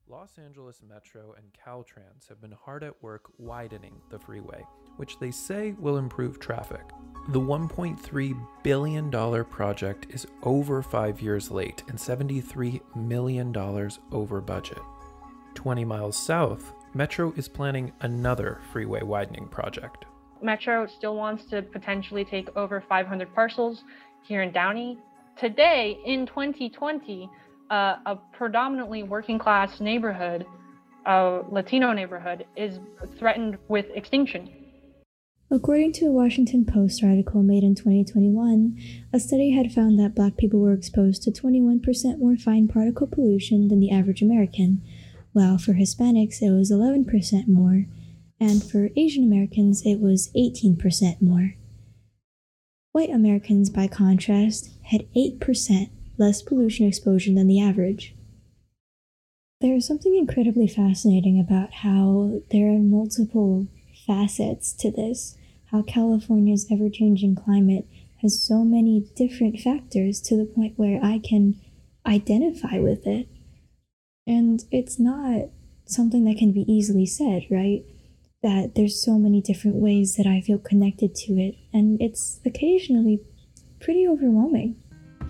Los 0.09 0.37
Angeles 0.37 0.83
Metro 0.87 1.37
and 1.39 1.47
Caltrans 1.65 2.29
have 2.29 2.41
been 2.41 2.57
hard 2.65 2.83
at 2.83 3.01
work 3.01 3.31
widening 3.39 3.95
the 4.11 4.19
freeway, 4.19 4.67
which 4.97 5.21
they 5.21 5.31
say 5.31 5.77
will 5.79 5.99
improve 5.99 6.41
traffic. 6.41 6.83
The 7.29 7.41
$1.3 7.41 8.47
billion 8.65 9.45
project 9.45 10.07
is 10.11 10.27
over 10.43 10.83
five 10.83 11.21
years 11.23 11.53
late 11.53 11.85
and 11.87 11.97
$73 11.97 12.81
million 12.97 13.57
over 14.11 14.41
budget. 14.41 14.83
20 15.55 15.85
miles 15.85 16.17
south, 16.17 16.73
Metro 16.95 17.33
is 17.37 17.49
planning 17.49 17.93
another 18.01 18.61
freeway 18.73 19.03
widening 19.03 19.49
project. 19.49 20.05
Metro 20.43 20.87
still 20.87 21.17
wants 21.17 21.45
to 21.47 21.63
potentially 21.63 22.25
take 22.25 22.55
over 22.57 22.83
500 22.89 23.35
parcels 23.35 23.83
here 24.23 24.43
in 24.43 24.53
Downey. 24.53 24.99
Today, 25.37 25.99
in 26.05 26.27
2020, 26.27 27.29
uh, 27.71 27.97
a 28.07 28.19
predominantly 28.33 29.03
working 29.03 29.39
class 29.39 29.81
neighborhood, 29.81 30.47
a 31.07 31.41
Latino 31.51 31.93
neighborhood, 31.93 32.47
is 32.57 32.79
threatened 33.19 33.59
with 33.69 33.87
extinction. 33.95 34.51
According 35.51 35.93
to 35.95 36.07
a 36.07 36.13
Washington 36.13 36.65
Post 36.65 37.05
article 37.05 37.43
made 37.43 37.63
in 37.63 37.75
2021, 37.75 38.77
a 39.13 39.21
study 39.21 39.51
had 39.53 39.73
found 39.73 39.99
that 39.99 40.15
black 40.15 40.37
people 40.37 40.59
were 40.59 40.73
exposed 40.73 41.23
to 41.23 41.31
21% 41.31 42.19
more 42.19 42.37
fine 42.37 42.67
particle 42.67 43.07
pollution 43.07 43.69
than 43.69 43.79
the 43.79 43.91
average 43.91 44.23
American, 44.23 44.83
while 45.35 45.59
for 45.59 45.75
Hispanics 45.75 46.41
it 46.41 46.51
was 46.51 46.73
11% 46.73 47.47
more, 47.49 47.85
and 48.41 48.65
for 48.65 48.89
Asian 48.97 49.25
Americans 49.25 49.83
it 49.85 50.01
was 50.01 50.31
18% 50.35 51.21
more. 51.21 51.55
White 52.93 53.11
Americans, 53.11 53.69
by 53.69 53.89
contrast, 53.89 54.71
had 54.85 55.07
8% 55.15 55.91
less 56.17 56.41
pollution 56.41 56.87
exposure 56.87 57.35
than 57.35 57.49
the 57.49 57.61
average. 57.61 58.15
There 59.61 59.75
is 59.75 59.87
something 59.87 60.17
incredibly 60.17 60.69
fascinating 60.69 61.41
about 61.41 61.75
how 61.75 62.41
there 62.51 62.69
are 62.69 62.79
multiple 62.79 63.67
facets 64.07 64.73
to 64.75 64.91
this, 64.91 65.37
how 65.73 65.83
California's 65.83 66.67
ever 66.71 66.89
changing 66.89 67.35
climate 67.35 67.87
has 68.23 68.41
so 68.41 68.63
many 68.63 69.11
different 69.17 69.59
factors 69.59 70.21
to 70.21 70.37
the 70.37 70.45
point 70.45 70.75
where 70.79 71.01
I 71.03 71.19
can 71.19 71.61
identify 72.07 72.79
with 72.79 73.07
it. 73.07 73.29
And 74.27 74.65
it's 74.71 74.99
not 74.99 75.49
something 75.87 76.25
that 76.25 76.39
can 76.39 76.53
be 76.53 76.71
easily 76.73 77.07
said, 77.07 77.45
right? 77.51 77.85
That 78.43 78.75
there's 78.75 79.03
so 79.03 79.19
many 79.19 79.41
different 79.41 79.77
ways 79.77 80.17
that 80.17 80.27
I 80.27 80.41
feel 80.41 80.59
connected 80.59 81.15
to 81.15 81.33
it, 81.35 81.57
and 81.73 82.01
it's 82.01 82.41
occasionally 82.45 83.21
pretty 83.81 84.07
overwhelming. 84.07 84.77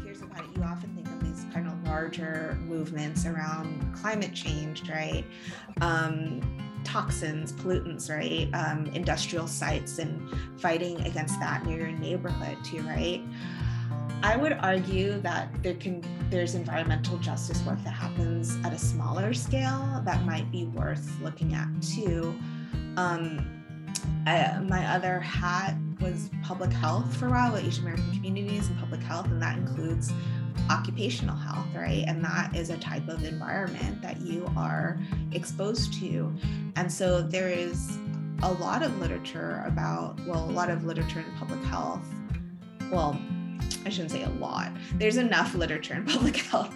Here's 0.04 0.22
about 0.22 0.44
it 0.44 0.56
you 0.56 0.62
often 0.62 0.94
think 0.94 1.06
of 1.08 1.24
these 1.24 1.46
kind 1.52 1.66
of 1.66 1.82
larger 1.84 2.58
movements 2.66 3.26
around 3.26 3.94
climate 3.94 4.32
change, 4.32 4.88
right? 4.88 5.24
Um, 5.80 6.40
toxins, 6.84 7.52
pollutants, 7.52 8.10
right? 8.10 8.48
Um, 8.54 8.86
industrial 8.94 9.48
sites 9.48 9.98
and 9.98 10.28
fighting 10.60 11.00
against 11.00 11.40
that 11.40 11.66
near 11.66 11.88
your 11.88 11.98
neighborhood 11.98 12.58
too, 12.64 12.82
right? 12.82 13.22
I 14.24 14.36
would 14.36 14.54
argue 14.54 15.20
that 15.20 15.50
there 15.62 15.74
can 15.74 16.02
there's 16.30 16.54
environmental 16.54 17.18
justice 17.18 17.62
work 17.66 17.84
that 17.84 17.90
happens 17.90 18.56
at 18.64 18.72
a 18.72 18.78
smaller 18.78 19.34
scale 19.34 20.00
that 20.06 20.24
might 20.24 20.50
be 20.50 20.64
worth 20.64 21.20
looking 21.20 21.52
at 21.52 21.68
too. 21.82 22.34
Um, 22.96 23.62
I, 24.26 24.58
my 24.60 24.86
other 24.86 25.20
hat 25.20 25.74
was 26.00 26.30
public 26.42 26.72
health 26.72 27.14
for 27.14 27.26
a 27.26 27.30
while 27.32 27.52
with 27.52 27.66
Asian 27.66 27.84
American 27.84 28.10
communities 28.14 28.68
and 28.68 28.78
public 28.78 29.02
health, 29.02 29.26
and 29.26 29.42
that 29.42 29.58
includes 29.58 30.10
occupational 30.70 31.36
health, 31.36 31.66
right? 31.74 32.04
And 32.08 32.24
that 32.24 32.56
is 32.56 32.70
a 32.70 32.78
type 32.78 33.06
of 33.08 33.24
environment 33.24 34.00
that 34.00 34.22
you 34.22 34.50
are 34.56 34.98
exposed 35.32 35.92
to. 36.00 36.34
And 36.76 36.90
so 36.90 37.20
there 37.20 37.50
is 37.50 37.98
a 38.42 38.52
lot 38.54 38.82
of 38.82 38.98
literature 38.98 39.62
about, 39.66 40.18
well, 40.26 40.48
a 40.48 40.52
lot 40.52 40.70
of 40.70 40.84
literature 40.84 41.20
in 41.20 41.30
public 41.36 41.62
health. 41.64 42.06
Well, 42.90 43.20
I 43.86 43.90
shouldn't 43.90 44.12
say 44.12 44.22
a 44.22 44.30
lot. 44.30 44.72
There's 44.94 45.16
enough 45.16 45.54
literature 45.54 45.94
in 45.94 46.04
public 46.06 46.36
health 46.36 46.74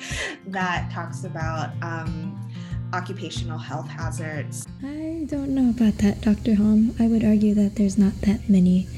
that 0.49 0.91
talks 0.93 1.25
about 1.25 1.71
um, 1.83 2.39
occupational 2.93 3.59
health 3.59 3.89
hazards. 3.89 4.67
I 4.83 5.25
don't 5.27 5.55
know 5.55 5.71
about 5.71 5.99
that, 5.99 6.21
Dr. 6.21 6.55
Hom. 6.55 6.95
I 6.99 7.07
would 7.07 7.25
argue 7.25 7.55
that 7.55 7.77
there's 7.77 7.99
not 7.99 8.21
that 8.23 8.49
many, 8.49 8.89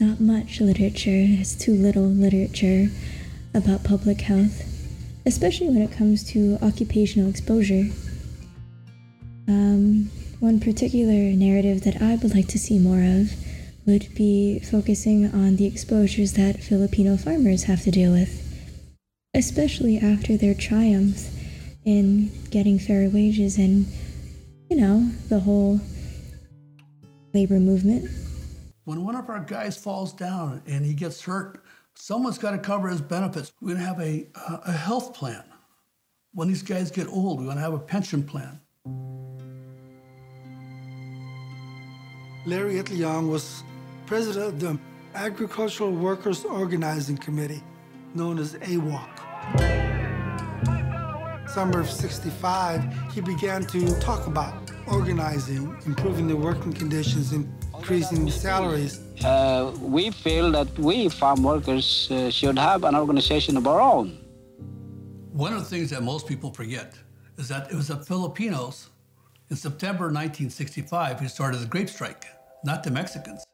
not 0.00 0.20
much 0.20 0.60
literature. 0.60 1.24
It's 1.40 1.54
too 1.54 1.74
little 1.74 2.04
literature 2.04 2.88
about 3.54 3.84
public 3.84 4.20
health, 4.22 4.64
especially 5.26 5.68
when 5.68 5.82
it 5.82 5.92
comes 5.92 6.24
to 6.32 6.58
occupational 6.62 7.28
exposure. 7.28 7.88
Um, 9.46 10.10
one 10.40 10.60
particular 10.60 11.34
narrative 11.34 11.82
that 11.84 12.00
I 12.02 12.16
would 12.16 12.34
like 12.34 12.48
to 12.48 12.58
see 12.58 12.78
more 12.78 13.02
of 13.02 13.32
would 13.88 14.14
be 14.14 14.60
focusing 14.60 15.24
on 15.32 15.56
the 15.56 15.64
exposures 15.64 16.34
that 16.34 16.62
Filipino 16.62 17.16
farmers 17.16 17.64
have 17.64 17.82
to 17.82 17.90
deal 17.90 18.12
with, 18.12 18.30
especially 19.32 19.96
after 19.98 20.36
their 20.36 20.52
triumph 20.52 21.34
in 21.86 22.30
getting 22.50 22.78
fair 22.78 23.08
wages 23.08 23.56
and, 23.56 23.86
you 24.68 24.76
know, 24.76 25.10
the 25.30 25.40
whole 25.40 25.80
labor 27.32 27.58
movement. 27.58 28.10
When 28.84 29.06
one 29.06 29.16
of 29.16 29.30
our 29.30 29.40
guys 29.40 29.74
falls 29.74 30.12
down 30.12 30.60
and 30.66 30.84
he 30.84 30.92
gets 30.92 31.22
hurt, 31.22 31.64
someone's 31.94 32.36
got 32.36 32.50
to 32.50 32.58
cover 32.58 32.88
his 32.88 33.00
benefits. 33.00 33.52
We're 33.62 33.68
going 33.68 33.80
to 33.80 33.86
have 33.86 34.00
a, 34.00 34.26
a 34.66 34.72
health 34.72 35.14
plan. 35.14 35.44
When 36.34 36.48
these 36.48 36.62
guys 36.62 36.90
get 36.90 37.08
old, 37.08 37.38
we're 37.38 37.46
going 37.46 37.56
to 37.56 37.62
have 37.62 37.72
a 37.72 37.78
pension 37.78 38.22
plan. 38.22 38.60
Larry 42.44 42.74
Itliong 42.74 43.30
was 43.30 43.62
president 44.08 44.54
of 44.54 44.58
the 44.58 44.78
Agricultural 45.14 45.92
Workers 45.92 46.46
Organizing 46.46 47.18
Committee, 47.18 47.62
known 48.14 48.38
as 48.38 48.54
AWOC. 48.54 49.10
Summer 51.50 51.80
of 51.80 51.90
65, 51.90 53.12
he 53.12 53.20
began 53.20 53.66
to 53.66 54.00
talk 54.00 54.26
about 54.26 54.54
organizing, 54.86 55.76
improving 55.84 56.26
the 56.26 56.34
working 56.34 56.72
conditions, 56.72 57.32
and 57.32 57.52
increasing 57.74 58.30
salaries. 58.30 59.00
Uh, 59.22 59.74
we 59.78 60.10
feel 60.10 60.50
that 60.52 60.70
we 60.78 61.10
farm 61.10 61.42
workers 61.42 62.10
uh, 62.10 62.30
should 62.30 62.58
have 62.58 62.84
an 62.84 62.94
organization 62.94 63.58
of 63.58 63.66
our 63.66 63.78
own. 63.78 64.24
One 65.32 65.52
of 65.52 65.58
the 65.58 65.68
things 65.68 65.90
that 65.90 66.02
most 66.02 66.26
people 66.26 66.50
forget 66.50 66.94
is 67.36 67.48
that 67.48 67.70
it 67.70 67.74
was 67.74 67.88
the 67.88 67.98
Filipinos 67.98 68.88
in 69.50 69.56
September 69.56 70.04
1965 70.04 71.20
who 71.20 71.28
started 71.28 71.58
the 71.58 71.66
grape 71.66 71.90
strike, 71.90 72.24
not 72.64 72.82
the 72.82 72.90
Mexicans. 72.90 73.44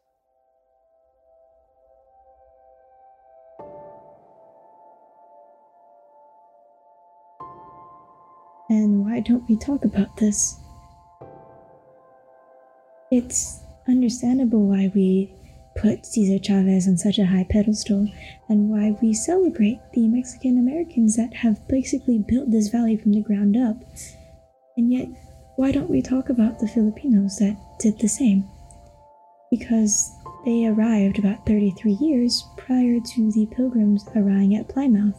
And 8.68 9.04
why 9.04 9.20
don't 9.20 9.48
we 9.48 9.56
talk 9.56 9.84
about 9.84 10.16
this? 10.16 10.58
It's 13.10 13.60
understandable 13.86 14.66
why 14.66 14.90
we 14.94 15.34
put 15.76 16.06
Cesar 16.06 16.42
Chavez 16.42 16.88
on 16.88 16.96
such 16.96 17.18
a 17.18 17.26
high 17.26 17.46
pedestal 17.48 18.08
and 18.48 18.70
why 18.70 18.96
we 19.02 19.12
celebrate 19.12 19.80
the 19.92 20.06
Mexican 20.08 20.58
Americans 20.58 21.16
that 21.16 21.34
have 21.34 21.66
basically 21.68 22.18
built 22.18 22.50
this 22.50 22.68
valley 22.68 22.96
from 22.96 23.12
the 23.12 23.22
ground 23.22 23.56
up. 23.56 23.76
And 24.76 24.92
yet, 24.92 25.08
why 25.56 25.72
don't 25.72 25.90
we 25.90 26.02
talk 26.02 26.28
about 26.28 26.58
the 26.58 26.68
Filipinos 26.68 27.38
that 27.38 27.56
did 27.78 27.98
the 27.98 28.08
same? 28.08 28.48
Because 29.50 30.10
they 30.44 30.66
arrived 30.66 31.18
about 31.18 31.46
33 31.46 31.92
years 32.00 32.44
prior 32.56 32.98
to 33.00 33.32
the 33.32 33.46
Pilgrims 33.54 34.04
arriving 34.16 34.56
at 34.56 34.68
Plymouth. 34.68 35.16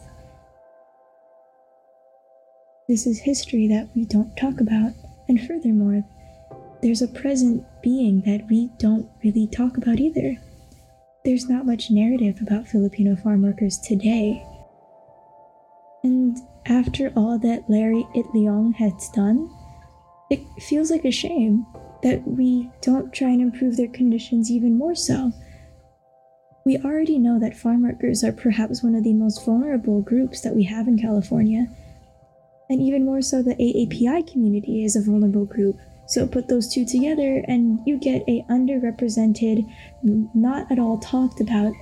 This 2.88 3.04
is 3.04 3.18
history 3.18 3.66
that 3.66 3.88
we 3.96 4.04
don't 4.04 4.36
talk 4.36 4.60
about, 4.60 4.92
and 5.28 5.44
furthermore, 5.44 6.04
there's 6.82 7.02
a 7.02 7.08
present 7.08 7.64
being 7.82 8.20
that 8.20 8.46
we 8.48 8.70
don't 8.78 9.08
really 9.24 9.48
talk 9.48 9.76
about 9.76 9.98
either. 9.98 10.36
There's 11.24 11.48
not 11.48 11.66
much 11.66 11.90
narrative 11.90 12.38
about 12.40 12.68
Filipino 12.68 13.16
farm 13.16 13.42
workers 13.42 13.78
today. 13.78 14.40
And 16.04 16.38
after 16.66 17.12
all 17.16 17.40
that 17.40 17.68
Larry 17.68 18.06
Itliong 18.14 18.76
has 18.76 19.08
done, 19.08 19.50
it 20.30 20.40
feels 20.60 20.88
like 20.88 21.04
a 21.04 21.10
shame 21.10 21.66
that 22.04 22.22
we 22.24 22.70
don't 22.82 23.12
try 23.12 23.30
and 23.30 23.42
improve 23.42 23.76
their 23.76 23.88
conditions 23.88 24.48
even 24.48 24.78
more 24.78 24.94
so. 24.94 25.32
We 26.64 26.78
already 26.78 27.18
know 27.18 27.40
that 27.40 27.56
farm 27.56 27.82
workers 27.82 28.22
are 28.22 28.30
perhaps 28.30 28.84
one 28.84 28.94
of 28.94 29.02
the 29.02 29.12
most 29.12 29.44
vulnerable 29.44 30.02
groups 30.02 30.42
that 30.42 30.54
we 30.54 30.62
have 30.64 30.86
in 30.86 31.00
California 31.00 31.66
and 32.68 32.80
even 32.80 33.04
more 33.04 33.22
so 33.22 33.42
the 33.42 33.54
AAPI 33.54 34.30
community 34.30 34.84
is 34.84 34.96
a 34.96 35.02
vulnerable 35.02 35.44
group. 35.44 35.78
So 36.06 36.26
put 36.26 36.48
those 36.48 36.72
two 36.72 36.84
together 36.84 37.44
and 37.48 37.80
you 37.84 37.98
get 37.98 38.22
a 38.28 38.44
underrepresented, 38.48 39.68
not 40.02 40.70
at 40.70 40.78
all 40.78 40.98
talked 40.98 41.40
about 41.40 41.72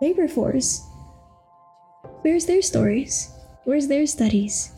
labor 0.00 0.28
force. 0.28 0.86
Where's 2.22 2.46
their 2.46 2.62
stories? 2.62 3.30
Where's 3.64 3.88
their 3.88 4.06
studies? 4.06 4.72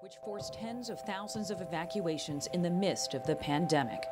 Which 0.00 0.14
forced 0.24 0.54
tens 0.54 0.90
of 0.90 1.00
thousands 1.00 1.50
of 1.50 1.60
evacuations 1.60 2.46
in 2.52 2.62
the 2.62 2.70
midst 2.70 3.14
of 3.14 3.24
the 3.26 3.36
pandemic. 3.36 4.04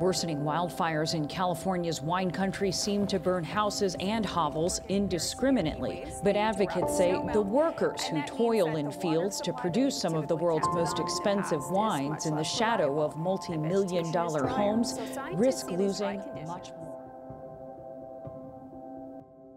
Worsening 0.00 0.40
wildfires 0.40 1.14
in 1.14 1.28
California's 1.28 2.02
wine 2.02 2.30
country 2.30 2.72
seem 2.72 3.06
to 3.06 3.18
burn 3.18 3.44
houses 3.44 3.94
and 4.00 4.26
hovels 4.26 4.80
indiscriminately. 4.88 6.04
But 6.22 6.36
advocates 6.36 6.96
say 6.96 7.12
the 7.32 7.40
workers 7.40 8.04
who 8.04 8.22
toil 8.22 8.76
in 8.76 8.90
fields 8.90 9.40
to 9.42 9.52
produce 9.52 10.00
some 10.00 10.14
of 10.14 10.26
the 10.26 10.36
world's 10.36 10.68
most 10.72 10.98
expensive 10.98 11.70
wines 11.70 12.26
in 12.26 12.34
the 12.34 12.42
shadow 12.42 13.00
of 13.00 13.16
multi 13.16 13.56
million 13.56 14.10
dollar 14.10 14.46
homes 14.46 14.98
risk 15.32 15.70
losing 15.70 16.22
much 16.46 16.70
more. 16.70 16.84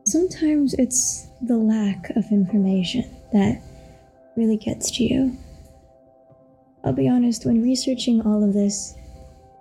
Sometimes 0.05 0.73
it's 0.75 1.27
the 1.41 1.57
lack 1.57 2.11
of 2.11 2.25
information 2.31 3.03
that 3.33 3.61
really 4.35 4.57
gets 4.57 4.91
to 4.91 5.03
you. 5.03 5.37
I'll 6.83 6.93
be 6.93 7.09
honest, 7.09 7.45
when 7.45 7.61
researching 7.61 8.21
all 8.21 8.43
of 8.43 8.53
this, 8.53 8.95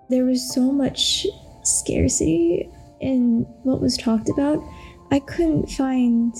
there 0.08 0.24
was 0.24 0.52
so 0.52 0.72
much 0.72 1.26
scarcity 1.62 2.70
in 3.00 3.46
what 3.62 3.80
was 3.80 3.96
talked 3.96 4.28
about. 4.28 4.62
I 5.10 5.20
couldn't 5.20 5.70
find 5.70 6.34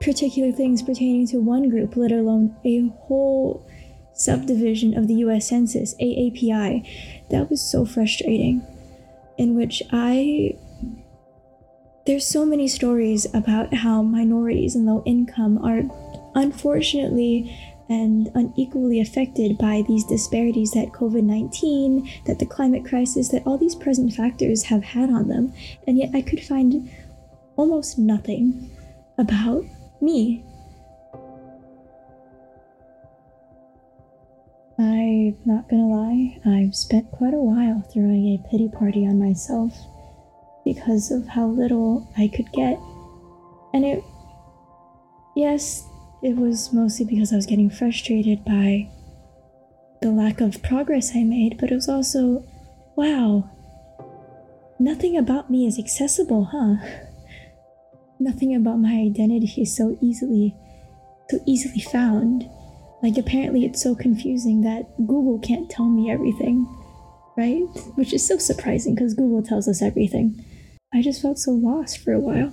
particular 0.00 0.50
things 0.52 0.82
pertaining 0.82 1.26
to 1.28 1.38
one 1.38 1.68
group, 1.68 1.96
let 1.96 2.12
alone 2.12 2.56
a 2.64 2.88
whole 3.02 3.66
subdivision 4.14 4.96
of 4.96 5.08
the 5.08 5.14
US 5.14 5.48
Census, 5.48 5.94
AAPI. 6.00 6.86
That 7.30 7.50
was 7.50 7.60
so 7.60 7.84
frustrating. 7.84 8.62
In 9.38 9.56
which 9.56 9.82
I. 9.90 10.58
There's 12.06 12.26
so 12.26 12.44
many 12.44 12.66
stories 12.66 13.26
about 13.34 13.72
how 13.72 14.02
minorities 14.02 14.74
and 14.74 14.84
low 14.84 15.02
income 15.06 15.58
are 15.58 15.82
unfortunately 16.34 17.56
and 17.90 18.30
unequally 18.36 19.00
affected 19.00 19.58
by 19.58 19.82
these 19.88 20.04
disparities 20.04 20.70
that 20.70 20.92
COVID 20.92 21.24
19, 21.24 22.08
that 22.24 22.38
the 22.38 22.46
climate 22.46 22.84
crisis, 22.84 23.28
that 23.30 23.42
all 23.44 23.58
these 23.58 23.74
present 23.74 24.12
factors 24.12 24.62
have 24.62 24.84
had 24.84 25.10
on 25.10 25.26
them. 25.26 25.52
And 25.88 25.98
yet 25.98 26.10
I 26.14 26.22
could 26.22 26.42
find 26.42 26.88
almost 27.56 27.98
nothing 27.98 28.70
about 29.18 29.64
me. 30.00 30.44
I'm 34.78 35.36
not 35.44 35.68
gonna 35.68 35.88
lie, 35.88 36.40
I've 36.46 36.76
spent 36.76 37.10
quite 37.10 37.34
a 37.34 37.38
while 37.38 37.82
throwing 37.92 38.28
a 38.28 38.48
pity 38.48 38.68
party 38.68 39.04
on 39.04 39.18
myself 39.18 39.76
because 40.64 41.10
of 41.10 41.26
how 41.26 41.48
little 41.48 42.08
I 42.16 42.28
could 42.28 42.50
get. 42.52 42.78
And 43.74 43.84
it, 43.84 44.04
yes, 45.34 45.89
it 46.22 46.36
was 46.36 46.72
mostly 46.72 47.06
because 47.06 47.32
I 47.32 47.36
was 47.36 47.46
getting 47.46 47.70
frustrated 47.70 48.44
by 48.44 48.88
the 50.02 50.10
lack 50.10 50.40
of 50.40 50.62
progress 50.62 51.12
I 51.14 51.24
made, 51.24 51.58
but 51.58 51.70
it 51.70 51.74
was 51.74 51.88
also, 51.88 52.44
wow, 52.96 53.48
nothing 54.78 55.16
about 55.16 55.50
me 55.50 55.66
is 55.66 55.78
accessible, 55.78 56.44
huh? 56.44 56.76
Nothing 58.22 58.54
about 58.54 58.78
my 58.78 58.92
identity 58.92 59.62
is 59.62 59.74
so 59.74 59.96
easily, 60.02 60.54
so 61.30 61.38
easily 61.46 61.80
found. 61.80 62.48
Like, 63.02 63.16
apparently, 63.16 63.64
it's 63.64 63.82
so 63.82 63.94
confusing 63.94 64.60
that 64.60 64.94
Google 64.98 65.38
can't 65.38 65.70
tell 65.70 65.86
me 65.86 66.10
everything, 66.10 66.66
right? 67.38 67.62
Which 67.94 68.12
is 68.12 68.26
so 68.26 68.36
surprising 68.36 68.94
because 68.94 69.14
Google 69.14 69.42
tells 69.42 69.68
us 69.68 69.80
everything. 69.80 70.44
I 70.92 71.00
just 71.00 71.22
felt 71.22 71.38
so 71.38 71.52
lost 71.52 71.96
for 71.96 72.12
a 72.12 72.20
while. 72.20 72.52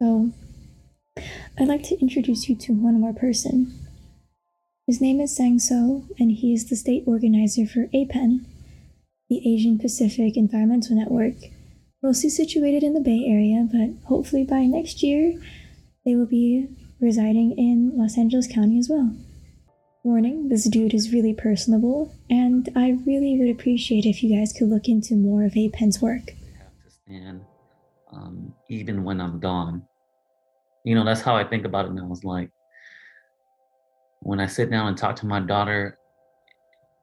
So, 0.00 0.30
I'd 1.58 1.68
like 1.68 1.82
to 1.84 2.00
introduce 2.00 2.48
you 2.48 2.56
to 2.56 2.72
one 2.72 3.00
more 3.00 3.12
person. 3.12 3.78
His 4.86 5.00
name 5.00 5.20
is 5.20 5.36
Sang 5.36 5.58
So, 5.58 6.04
and 6.18 6.32
he 6.32 6.54
is 6.54 6.68
the 6.68 6.76
state 6.76 7.04
organizer 7.06 7.66
for 7.66 7.88
APEN, 7.92 8.46
the 9.28 9.42
Asian 9.46 9.78
Pacific 9.78 10.36
Environmental 10.36 10.96
Network, 10.96 11.34
mostly 12.02 12.30
situated 12.30 12.82
in 12.82 12.94
the 12.94 13.00
Bay 13.00 13.24
Area, 13.26 13.68
but 13.70 14.08
hopefully 14.08 14.44
by 14.44 14.64
next 14.64 15.02
year 15.02 15.38
they 16.04 16.16
will 16.16 16.26
be 16.26 16.68
residing 17.00 17.52
in 17.58 17.92
Los 17.96 18.16
Angeles 18.16 18.48
County 18.50 18.78
as 18.78 18.88
well. 18.88 19.14
Warning, 20.04 20.48
this 20.48 20.64
dude 20.64 20.94
is 20.94 21.12
really 21.12 21.34
personable, 21.34 22.12
and 22.30 22.68
I 22.74 22.98
really 23.06 23.38
would 23.38 23.50
appreciate 23.50 24.06
if 24.06 24.22
you 24.22 24.36
guys 24.36 24.52
could 24.52 24.68
look 24.68 24.88
into 24.88 25.14
more 25.14 25.44
of 25.44 25.52
APEN's 25.56 26.00
work. 26.00 26.32
And 27.06 27.42
um, 28.10 28.54
even 28.68 29.04
when 29.04 29.20
I'm 29.20 29.38
gone, 29.38 29.86
you 30.84 30.94
know, 30.94 31.04
that's 31.04 31.20
how 31.20 31.36
I 31.36 31.44
think 31.44 31.64
about 31.64 31.86
it 31.86 31.92
now. 31.92 32.08
It's 32.10 32.24
like 32.24 32.50
when 34.20 34.40
I 34.40 34.46
sit 34.46 34.70
down 34.70 34.88
and 34.88 34.96
talk 34.96 35.16
to 35.16 35.26
my 35.26 35.40
daughter, 35.40 35.98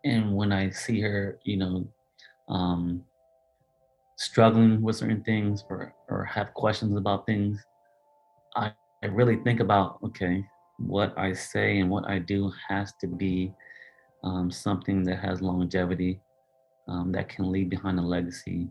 and 0.06 0.36
when 0.36 0.52
I 0.52 0.70
see 0.70 1.02
her, 1.02 1.40
you 1.44 1.58
know, 1.58 1.88
um, 2.48 3.04
struggling 4.18 4.82
with 4.82 4.98
certain 4.98 5.24
things 5.24 5.64
or 5.70 5.94
or 6.10 6.26
have 6.26 6.54
questions 6.54 6.96
about 6.96 7.26
things, 7.26 7.64
I, 8.56 8.72
I 9.04 9.08
really 9.08 9.38
think 9.38 9.60
about 9.60 10.00
okay, 10.04 10.46
what 10.78 11.18
I 11.18 11.34
say 11.34 11.80
and 11.80 11.90
what 11.90 12.06
I 12.10 12.20
do 12.20 12.52
has 12.68 12.94
to 13.02 13.08
be 13.08 13.54
um, 14.24 14.52
something 14.52 15.04
that 15.04 15.20
has 15.20 15.42
longevity, 15.42 16.20
um, 16.88 17.12
that 17.14 17.30
can 17.30 17.52
leave 17.52 17.70
behind 17.70 18.00
a 18.00 18.02
legacy 18.02 18.68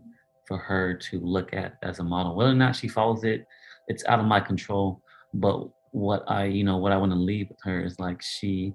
for 0.47 0.57
her 0.57 0.95
to 0.95 1.19
look 1.19 1.53
at 1.53 1.77
as 1.83 1.99
a 1.99 2.03
model. 2.03 2.35
Whether 2.35 2.51
or 2.51 2.55
not 2.55 2.75
she 2.75 2.87
follows 2.87 3.23
it, 3.23 3.47
it's 3.89 4.05
out 4.05 4.19
of 4.19 4.25
my 4.25 4.39
control. 4.39 5.01
But 5.33 5.67
what 5.91 6.23
I, 6.27 6.45
you 6.45 6.63
know, 6.63 6.77
what 6.77 6.91
I 6.91 6.97
want 6.97 7.11
to 7.11 7.17
leave 7.17 7.49
with 7.49 7.57
her 7.63 7.83
is 7.83 7.99
like 7.99 8.21
she 8.21 8.73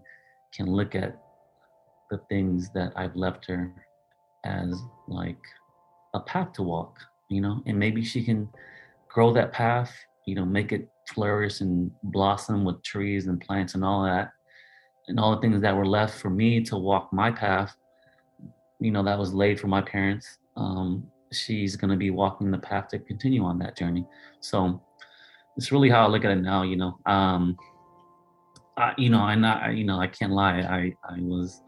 can 0.55 0.67
look 0.67 0.95
at 0.95 1.17
the 2.11 2.19
things 2.29 2.71
that 2.75 2.93
I've 2.97 3.17
left 3.17 3.47
her 3.47 3.73
as 4.45 4.79
like 5.09 5.39
a 6.15 6.21
path 6.21 6.53
to 6.55 6.63
walk, 6.63 6.99
you 7.31 7.41
know, 7.41 7.63
and 7.67 7.79
maybe 7.79 8.05
she 8.05 8.23
can 8.23 8.49
grow 9.09 9.33
that 9.33 9.53
path, 9.53 9.93
you 10.27 10.35
know, 10.35 10.45
make 10.45 10.73
it 10.73 10.89
flourish 11.13 11.61
and 11.61 11.91
blossom 12.05 12.65
with 12.65 12.83
trees 12.83 13.27
and 13.27 13.41
plants 13.41 13.75
and 13.75 13.85
all 13.85 14.05
that. 14.05 14.31
And 15.09 15.21
all 15.21 15.35
the 15.35 15.41
things 15.41 15.61
that 15.61 15.77
were 15.77 15.87
left 15.87 16.19
for 16.19 16.31
me 16.31 16.63
to 16.65 16.77
walk 16.77 17.13
my 17.13 17.31
path, 17.31 17.75
you 18.81 18.91
know, 18.91 19.03
that 19.03 19.19
was 19.19 19.35
laid 19.35 19.61
for 19.61 19.67
my 19.67 19.83
parents. 19.83 20.39
Um, 20.57 21.07
she's 21.33 21.77
going 21.77 21.91
to 21.91 21.97
be 21.97 22.11
walking 22.11 22.51
the 22.51 22.59
path 22.59 22.89
to 22.89 22.99
continue 22.99 23.45
on 23.45 23.59
that 23.59 23.77
journey. 23.77 24.07
So 24.41 24.83
it's 25.57 25.73
really 25.73 25.91
how 25.91 26.05
I 26.05 26.09
look 26.09 26.25
at 26.25 26.31
it 26.31 26.43
now. 26.43 26.63
You 26.63 26.77
know, 26.77 26.99
um, 27.07 27.57
I, 28.77 28.93
you 28.99 29.11
know, 29.11 29.27
and 29.27 29.47
I 29.47 29.71
you 29.71 29.85
know, 29.85 30.01
I 30.01 30.07
can't 30.07 30.33
lie. 30.33 30.61
I 30.61 30.95
I 31.09 31.21
was 31.21 31.63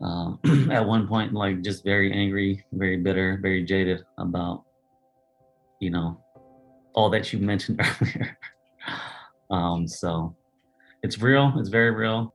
um, 0.00 0.38
at 0.70 0.86
one 0.86 1.06
point 1.06 1.32
like 1.32 1.62
just 1.62 1.84
very 1.84 2.12
angry, 2.12 2.64
very 2.72 2.96
bitter, 2.96 3.38
very 3.42 3.64
jaded 3.64 4.02
about, 4.18 4.64
you 5.80 5.90
know, 5.90 6.20
all 6.94 7.10
that 7.10 7.32
you 7.32 7.38
mentioned 7.38 7.80
earlier. 8.00 8.38
um, 9.50 9.86
so 9.86 10.36
it's 11.02 11.20
real. 11.20 11.52
It's 11.58 11.68
very 11.68 11.90
real. 11.90 12.34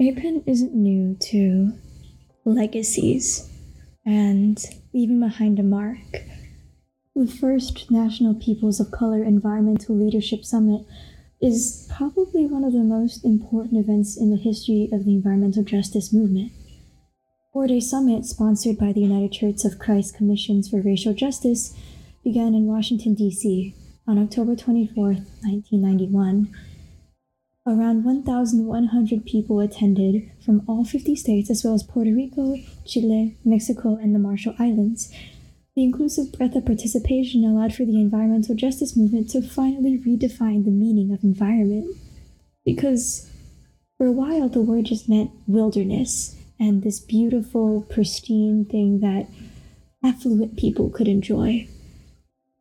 APEN 0.00 0.42
isn't 0.46 0.74
new 0.74 1.16
to 1.20 1.72
legacies 2.44 3.48
and 4.04 4.62
leaving 4.92 5.20
behind 5.20 5.58
a 5.58 5.62
mark. 5.62 5.98
The 7.16 7.28
first 7.28 7.92
National 7.92 8.34
Peoples 8.34 8.80
of 8.80 8.90
Color 8.90 9.22
Environmental 9.22 9.94
Leadership 9.94 10.44
Summit 10.44 10.84
is 11.40 11.88
probably 11.96 12.44
one 12.44 12.64
of 12.64 12.72
the 12.72 12.80
most 12.80 13.24
important 13.24 13.78
events 13.78 14.16
in 14.16 14.32
the 14.32 14.36
history 14.36 14.88
of 14.92 15.04
the 15.04 15.14
environmental 15.14 15.62
justice 15.62 16.12
movement. 16.12 16.50
Four 17.52 17.68
day 17.68 17.78
summit, 17.78 18.24
sponsored 18.24 18.78
by 18.78 18.92
the 18.92 19.02
United 19.02 19.30
Church 19.30 19.64
of 19.64 19.78
Christ 19.78 20.16
Commissions 20.16 20.68
for 20.68 20.82
Racial 20.82 21.14
Justice, 21.14 21.72
began 22.24 22.52
in 22.52 22.66
Washington, 22.66 23.14
D.C. 23.14 23.76
on 24.08 24.18
October 24.18 24.56
24, 24.56 25.04
1991. 25.04 26.52
Around 27.64 28.04
1,100 28.04 29.24
people 29.24 29.60
attended 29.60 30.32
from 30.44 30.62
all 30.66 30.84
50 30.84 31.14
states, 31.14 31.48
as 31.48 31.62
well 31.62 31.74
as 31.74 31.84
Puerto 31.84 32.12
Rico, 32.12 32.56
Chile, 32.84 33.38
Mexico, 33.44 33.94
and 33.94 34.12
the 34.12 34.18
Marshall 34.18 34.56
Islands. 34.58 35.14
The 35.76 35.82
inclusive 35.82 36.32
breadth 36.32 36.54
of 36.54 36.66
participation 36.66 37.44
allowed 37.44 37.74
for 37.74 37.84
the 37.84 38.00
environmental 38.00 38.54
justice 38.54 38.96
movement 38.96 39.30
to 39.30 39.42
finally 39.42 39.98
redefine 39.98 40.64
the 40.64 40.70
meaning 40.70 41.12
of 41.12 41.24
environment. 41.24 41.96
Because 42.64 43.28
for 43.98 44.06
a 44.06 44.12
while, 44.12 44.48
the 44.48 44.60
word 44.60 44.84
just 44.84 45.08
meant 45.08 45.32
wilderness 45.48 46.36
and 46.60 46.82
this 46.82 47.00
beautiful, 47.00 47.82
pristine 47.82 48.64
thing 48.64 49.00
that 49.00 49.26
affluent 50.04 50.56
people 50.56 50.90
could 50.90 51.08
enjoy. 51.08 51.66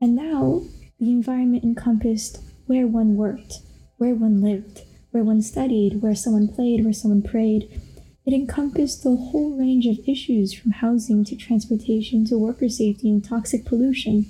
And 0.01 0.15
now 0.15 0.63
the 0.99 1.11
environment 1.11 1.63
encompassed 1.63 2.39
where 2.65 2.87
one 2.87 3.15
worked, 3.15 3.59
where 3.97 4.15
one 4.15 4.41
lived, 4.41 4.81
where 5.11 5.23
one 5.23 5.41
studied, 5.41 6.01
where 6.01 6.15
someone 6.15 6.47
played, 6.47 6.83
where 6.83 6.93
someone 6.93 7.21
prayed. 7.21 7.79
It 8.25 8.33
encompassed 8.33 9.03
the 9.03 9.15
whole 9.15 9.57
range 9.57 9.85
of 9.85 9.99
issues 10.07 10.53
from 10.53 10.71
housing 10.71 11.25
to 11.25 11.35
transportation 11.35 12.25
to 12.25 12.37
worker 12.37 12.69
safety 12.69 13.09
and 13.09 13.23
toxic 13.23 13.65
pollution. 13.65 14.27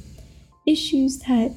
Issues 0.65 1.19
that 1.19 1.55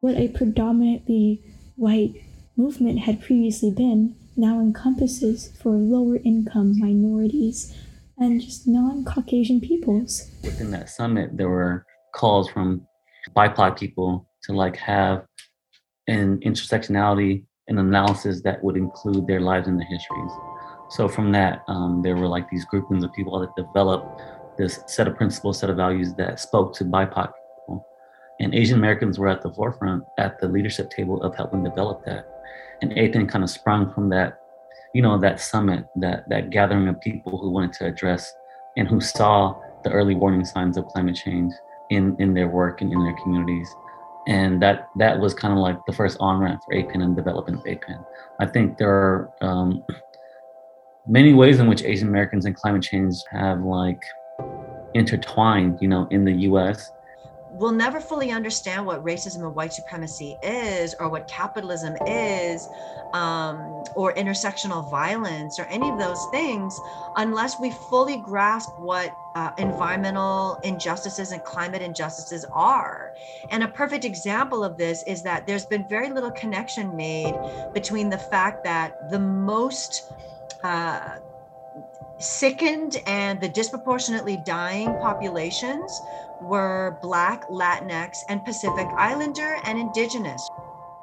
what 0.00 0.16
a 0.16 0.28
predominantly 0.28 1.42
white 1.76 2.14
movement 2.56 3.00
had 3.00 3.22
previously 3.22 3.70
been 3.70 4.16
now 4.36 4.58
encompasses 4.58 5.52
for 5.62 5.70
lower 5.70 6.16
income 6.24 6.78
minorities 6.78 7.72
and 8.18 8.40
just 8.40 8.66
non 8.66 9.04
Caucasian 9.04 9.60
peoples. 9.60 10.30
Within 10.42 10.70
that 10.72 10.88
summit, 10.88 11.36
there 11.36 11.48
were 11.48 11.86
calls 12.14 12.48
from 12.48 12.86
BIPOC 13.36 13.78
people 13.78 14.28
to 14.42 14.52
like 14.52 14.76
have 14.76 15.24
an 16.08 16.38
intersectionality 16.40 17.44
and 17.68 17.78
analysis 17.78 18.42
that 18.42 18.62
would 18.62 18.76
include 18.76 19.26
their 19.26 19.40
lives 19.40 19.68
and 19.68 19.78
their 19.78 19.86
histories. 19.86 20.32
So 20.94 21.08
from 21.08 21.32
that, 21.32 21.64
um, 21.66 22.02
there 22.02 22.14
were 22.14 22.28
like 22.28 22.48
these 22.48 22.64
groupings 22.64 23.02
of 23.02 23.12
people 23.12 23.40
that 23.40 23.56
developed 23.56 24.22
this 24.56 24.78
set 24.86 25.08
of 25.08 25.16
principles, 25.16 25.58
set 25.58 25.68
of 25.68 25.76
values 25.76 26.14
that 26.14 26.38
spoke 26.38 26.72
to 26.74 26.84
BIPOC 26.84 27.32
people. 27.32 27.84
And 28.38 28.54
Asian 28.54 28.78
Americans 28.78 29.18
were 29.18 29.26
at 29.26 29.42
the 29.42 29.52
forefront, 29.52 30.04
at 30.18 30.38
the 30.38 30.46
leadership 30.46 30.90
table 30.90 31.20
of 31.24 31.34
helping 31.34 31.64
develop 31.64 32.04
that. 32.04 32.28
And 32.80 32.92
APEN 32.92 33.26
kind 33.26 33.42
of 33.42 33.50
sprung 33.50 33.92
from 33.92 34.08
that, 34.10 34.38
you 34.94 35.02
know, 35.02 35.18
that 35.18 35.40
summit, 35.40 35.84
that 35.96 36.28
that 36.28 36.50
gathering 36.50 36.86
of 36.86 37.00
people 37.00 37.38
who 37.38 37.50
wanted 37.50 37.72
to 37.72 37.86
address 37.86 38.32
and 38.76 38.86
who 38.86 39.00
saw 39.00 39.60
the 39.82 39.90
early 39.90 40.14
warning 40.14 40.44
signs 40.44 40.76
of 40.76 40.86
climate 40.86 41.16
change 41.16 41.52
in 41.90 42.14
in 42.20 42.34
their 42.34 42.46
work 42.46 42.82
and 42.82 42.92
in 42.92 43.02
their 43.02 43.16
communities 43.20 43.68
and 44.26 44.62
that 44.62 44.88
that 44.96 45.18
was 45.18 45.34
kind 45.34 45.52
of 45.52 45.58
like 45.58 45.84
the 45.86 45.92
first 45.92 46.16
on 46.20 46.40
ramp 46.40 46.62
for 46.64 46.72
APEN 46.74 47.02
and 47.02 47.14
development 47.14 47.58
of 47.58 47.66
APEN. 47.66 47.98
I 48.40 48.46
think 48.46 48.78
there 48.78 48.90
are 48.90 49.30
um, 49.42 49.84
many 51.06 51.34
ways 51.34 51.60
in 51.60 51.68
which 51.68 51.82
Asian 51.82 52.08
Americans 52.08 52.46
and 52.46 52.56
climate 52.56 52.82
change 52.82 53.22
have 53.30 53.62
like 53.62 54.02
intertwined, 54.94 55.78
you 55.80 55.88
know, 55.88 56.06
in 56.10 56.24
the 56.24 56.32
U.S. 56.32 56.92
We'll 57.50 57.72
never 57.72 58.00
fully 58.00 58.32
understand 58.32 58.84
what 58.84 59.04
racism 59.04 59.44
and 59.44 59.54
white 59.54 59.72
supremacy 59.72 60.36
is, 60.42 60.94
or 60.98 61.08
what 61.08 61.28
capitalism 61.28 61.94
is, 62.04 62.68
um, 63.12 63.84
or 63.94 64.12
intersectional 64.14 64.90
violence, 64.90 65.60
or 65.60 65.64
any 65.66 65.88
of 65.88 65.96
those 65.96 66.18
things, 66.32 66.76
unless 67.16 67.60
we 67.60 67.70
fully 67.70 68.16
grasp 68.16 68.70
what 68.78 69.14
uh, 69.36 69.52
environmental 69.56 70.58
injustices 70.64 71.30
and 71.30 71.44
climate 71.44 71.80
injustices 71.80 72.44
are. 72.52 73.14
And 73.50 73.62
a 73.62 73.68
perfect 73.68 74.04
example 74.04 74.64
of 74.64 74.76
this 74.76 75.04
is 75.04 75.22
that 75.22 75.46
there's 75.46 75.66
been 75.66 75.86
very 75.88 76.10
little 76.10 76.32
connection 76.32 76.96
made 76.96 77.34
between 77.72 78.10
the 78.10 78.18
fact 78.18 78.64
that 78.64 79.10
the 79.10 79.18
most 79.20 80.12
uh, 80.64 81.18
sickened 82.18 82.96
and 83.06 83.40
the 83.40 83.48
disproportionately 83.48 84.38
dying 84.46 84.86
populations 85.00 86.00
were 86.40 86.98
Black, 87.02 87.48
Latinx, 87.48 88.18
and 88.28 88.44
Pacific 88.44 88.86
Islander 88.96 89.58
and 89.64 89.78
Indigenous. 89.78 90.48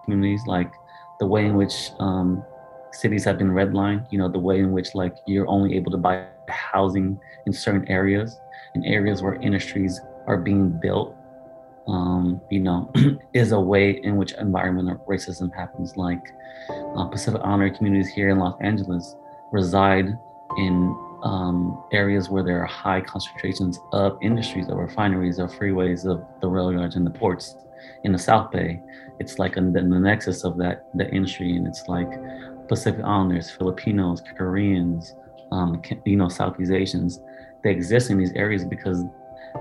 Communities 0.04 0.42
like 0.48 0.74
the 1.20 1.28
way 1.28 1.46
in 1.46 1.56
which 1.56 1.92
um, 2.00 2.44
cities 2.92 3.24
have 3.24 3.38
been 3.38 3.52
redlined, 3.52 4.08
you 4.12 4.18
know, 4.18 4.28
the 4.28 4.40
way 4.40 4.60
in 4.60 4.72
which 4.72 4.96
like 4.96 5.16
you're 5.28 5.48
only 5.48 5.76
able 5.76 5.92
to 5.92 5.98
buy 5.98 6.26
housing 6.50 7.20
in 7.46 7.54
certain 7.54 7.88
areas, 7.88 8.40
in 8.76 8.84
areas 8.86 9.22
where 9.22 9.36
industries 9.36 10.02
are 10.28 10.38
being 10.38 10.70
built, 10.70 11.16
um, 11.88 12.42
you 12.50 12.60
know, 12.60 12.92
is 13.34 13.52
a 13.52 13.60
way 13.60 13.92
in 14.04 14.16
which 14.16 14.34
environmental 14.34 14.96
racism 15.08 15.54
happens. 15.54 15.98
Like 15.98 16.34
uh, 16.70 17.06
Pacific 17.06 17.42
Islander 17.44 17.70
communities 17.70 18.10
here 18.10 18.30
in 18.30 18.40
Los 18.40 18.60
Angeles 18.62 19.16
reside 19.52 20.18
in 20.58 20.96
um, 21.24 21.84
areas 21.92 22.30
where 22.30 22.44
there 22.44 22.62
are 22.62 22.66
high 22.66 23.02
concentrations 23.02 23.80
of 23.92 24.18
industries, 24.22 24.70
of 24.70 24.78
refineries, 24.78 25.40
of 25.40 25.52
freeways, 25.52 26.06
of 26.06 26.24
the 26.42 26.48
rail 26.48 26.72
yards 26.72 26.96
and 26.96 27.06
the 27.06 27.12
ports. 27.12 27.56
In 28.04 28.12
the 28.12 28.18
South 28.18 28.52
Bay, 28.52 28.82
it's 29.20 29.40
like 29.40 29.58
a, 29.58 29.62
the, 29.62 29.82
nexus 29.82 30.44
of 30.44 30.58
that 30.58 30.88
the 30.96 31.10
industry, 31.10 31.56
and 31.56 31.68
it's 31.68 31.88
like 31.88 32.10
Pacific 32.68 33.04
Islanders, 33.04 33.52
Filipinos, 33.52 34.22
Koreans, 34.38 35.16
um, 35.52 35.82
you 36.06 36.16
know, 36.16 36.30
Southeast 36.30 36.72
Asians. 36.72 37.20
They 37.64 37.72
exist 37.72 38.10
in 38.10 38.18
these 38.18 38.34
areas 38.34 38.66
because 38.66 39.04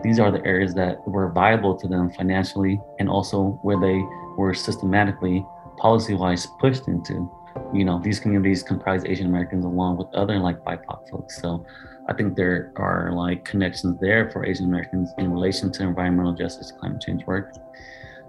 these 0.03 0.19
are 0.19 0.31
the 0.31 0.45
areas 0.47 0.75
that 0.75 1.07
were 1.07 1.31
viable 1.31 1.77
to 1.77 1.89
them 1.89 2.11
financially, 2.13 2.81
and 2.99 3.09
also 3.09 3.59
where 3.63 3.79
they 3.79 4.03
were 4.37 4.55
systematically, 4.55 5.45
policy-wise, 5.77 6.47
pushed 6.59 6.89
into 6.89 7.31
you 7.73 7.85
know, 7.85 8.01
these 8.03 8.21
communities 8.21 8.63
comprise 8.63 9.05
Asian 9.05 9.27
Americans 9.27 9.65
along 9.65 9.97
with 9.97 10.09
other 10.15 10.39
like 10.39 10.59
BIPOC 10.65 11.11
folks. 11.11 11.41
So 11.41 11.65
I 12.09 12.13
think 12.13 12.37
there 12.37 12.73
are 12.77 13.13
like 13.13 13.45
connections 13.45 13.99
there 14.01 14.31
for 14.31 14.45
Asian 14.45 14.67
Americans 14.67 15.11
in 15.19 15.33
relation 15.33 15.71
to 15.73 15.83
environmental 15.83 16.33
justice, 16.33 16.73
climate 16.73 17.01
change 17.01 17.25
work. 17.27 17.55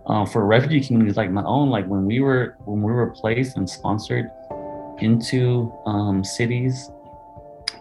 Uh, 0.07 0.26
for 0.26 0.45
refugee 0.45 0.82
communities 0.82 1.17
like 1.17 1.30
my 1.30 1.43
own, 1.43 1.69
like 1.69 1.86
when 1.86 2.05
we 2.05 2.19
were 2.19 2.57
when 2.65 2.82
we 2.82 2.91
were 2.91 3.11
placed 3.11 3.57
and 3.57 3.69
sponsored 3.69 4.30
into 4.99 5.72
um, 5.86 6.24
cities, 6.24 6.91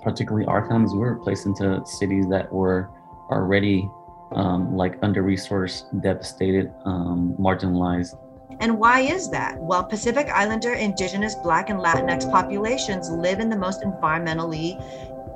particularly 0.02 0.46
our 0.46 0.68
families, 0.68 0.92
we 0.92 0.98
were 0.98 1.16
placed 1.16 1.46
into 1.46 1.80
cities 1.86 2.26
that 2.28 2.50
were 2.52 2.90
already 3.30 3.88
um, 4.32 4.76
like 4.76 4.98
under 5.02 5.22
resourced, 5.22 5.84
devastated, 6.02 6.72
um, 6.84 7.34
marginalized, 7.38 8.16
and 8.60 8.78
why 8.78 9.00
is 9.00 9.30
that? 9.30 9.58
Well, 9.58 9.84
Pacific 9.84 10.28
Islander, 10.28 10.74
Indigenous, 10.74 11.34
Black, 11.34 11.70
and 11.70 11.80
Latinx 11.80 12.30
populations 12.30 13.10
live 13.10 13.40
in 13.40 13.48
the 13.48 13.56
most 13.56 13.82
environmentally 13.82 14.82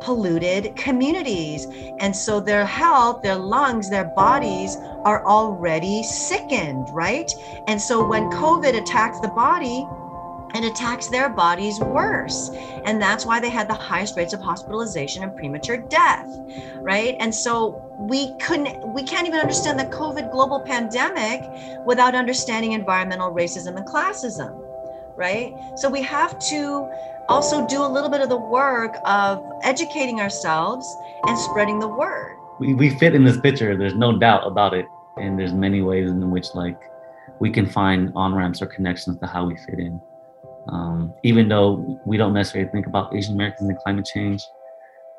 polluted 0.00 0.76
communities. 0.76 1.66
And 1.98 2.14
so 2.14 2.38
their 2.38 2.66
health, 2.66 3.22
their 3.22 3.36
lungs, 3.36 3.88
their 3.88 4.04
bodies 4.04 4.76
are 5.04 5.26
already 5.26 6.02
sickened, 6.02 6.90
right? 6.90 7.32
And 7.66 7.80
so 7.80 8.06
when 8.06 8.30
COVID 8.30 8.76
attacks 8.76 9.20
the 9.20 9.28
body, 9.28 9.86
and 10.54 10.64
attacks 10.64 11.08
their 11.08 11.28
bodies 11.28 11.80
worse. 11.80 12.50
And 12.84 13.02
that's 13.02 13.26
why 13.26 13.40
they 13.40 13.50
had 13.50 13.68
the 13.68 13.74
highest 13.74 14.16
rates 14.16 14.32
of 14.32 14.40
hospitalization 14.40 15.22
and 15.22 15.36
premature 15.36 15.78
death, 15.78 16.28
right? 16.80 17.16
And 17.18 17.34
so 17.34 17.84
we 17.98 18.36
couldn't 18.38 18.92
we 18.92 19.02
can't 19.02 19.26
even 19.26 19.38
understand 19.38 19.78
the 19.78 19.84
covid 19.84 20.30
global 20.32 20.60
pandemic 20.60 21.42
without 21.86 22.14
understanding 22.14 22.72
environmental 22.72 23.32
racism 23.32 23.76
and 23.76 23.86
classism 23.86 24.60
right 25.16 25.54
so 25.76 25.88
we 25.88 26.02
have 26.02 26.38
to 26.38 26.88
also 27.28 27.66
do 27.66 27.82
a 27.84 27.86
little 27.86 28.10
bit 28.10 28.20
of 28.20 28.28
the 28.28 28.36
work 28.36 28.96
of 29.04 29.42
educating 29.62 30.20
ourselves 30.20 30.96
and 31.26 31.38
spreading 31.38 31.78
the 31.78 31.88
word 31.88 32.36
we, 32.58 32.74
we 32.74 32.90
fit 32.98 33.14
in 33.14 33.24
this 33.24 33.38
picture 33.40 33.76
there's 33.76 33.94
no 33.94 34.18
doubt 34.18 34.46
about 34.46 34.74
it 34.74 34.86
and 35.16 35.38
there's 35.38 35.52
many 35.52 35.80
ways 35.80 36.10
in 36.10 36.30
which 36.30 36.48
like 36.54 36.80
we 37.38 37.50
can 37.50 37.66
find 37.66 38.12
on-ramps 38.14 38.60
or 38.60 38.66
connections 38.66 39.18
to 39.18 39.26
how 39.26 39.46
we 39.46 39.56
fit 39.56 39.78
in 39.78 40.00
um, 40.68 41.12
even 41.22 41.48
though 41.48 42.00
we 42.06 42.16
don't 42.16 42.32
necessarily 42.32 42.70
think 42.70 42.86
about 42.86 43.14
asian 43.14 43.34
americans 43.34 43.68
and 43.68 43.78
climate 43.78 44.06
change 44.12 44.42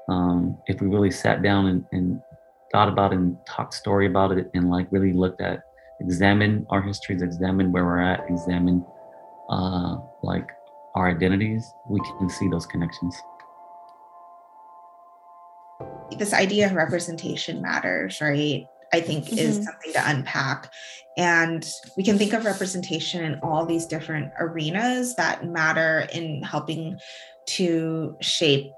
um, 0.08 0.58
if 0.68 0.82
we 0.82 0.88
really 0.88 1.10
sat 1.10 1.42
down 1.42 1.68
and, 1.68 1.86
and 1.92 2.22
thought 2.72 2.90
about 2.90 3.12
it 3.12 3.18
and 3.18 3.38
talked 3.48 3.74
story 3.74 4.06
about 4.08 4.32
it 4.32 4.50
and 4.54 4.70
like 4.70 4.88
really 4.92 5.14
looked 5.14 5.42
at 5.42 5.64
examine 6.02 6.66
our 6.70 6.82
histories 6.82 7.22
examine 7.22 7.72
where 7.72 7.86
we're 7.86 8.02
at 8.02 8.24
examine 8.30 8.86
uh 9.50 9.98
like 10.24 10.50
our 10.96 11.10
identities 11.10 11.74
we 11.90 12.00
can 12.18 12.30
see 12.30 12.48
those 12.50 12.66
connections. 12.66 13.16
This 16.18 16.34
idea 16.34 16.68
of 16.68 16.74
representation 16.74 17.62
matters 17.62 18.22
right 18.22 18.66
i 18.96 19.02
think 19.02 19.26
mm-hmm. 19.26 19.38
is 19.38 19.56
something 19.56 19.94
to 19.94 20.10
unpack 20.10 20.72
and 21.18 21.66
we 21.96 22.04
can 22.04 22.18
think 22.18 22.34
of 22.34 22.44
representation 22.46 23.24
in 23.24 23.40
all 23.42 23.66
these 23.66 23.86
different 23.86 24.32
arenas 24.40 25.16
that 25.16 25.46
matter 25.46 26.08
in 26.14 26.44
helping 26.44 26.98
to 27.48 28.18
shape 28.22 28.72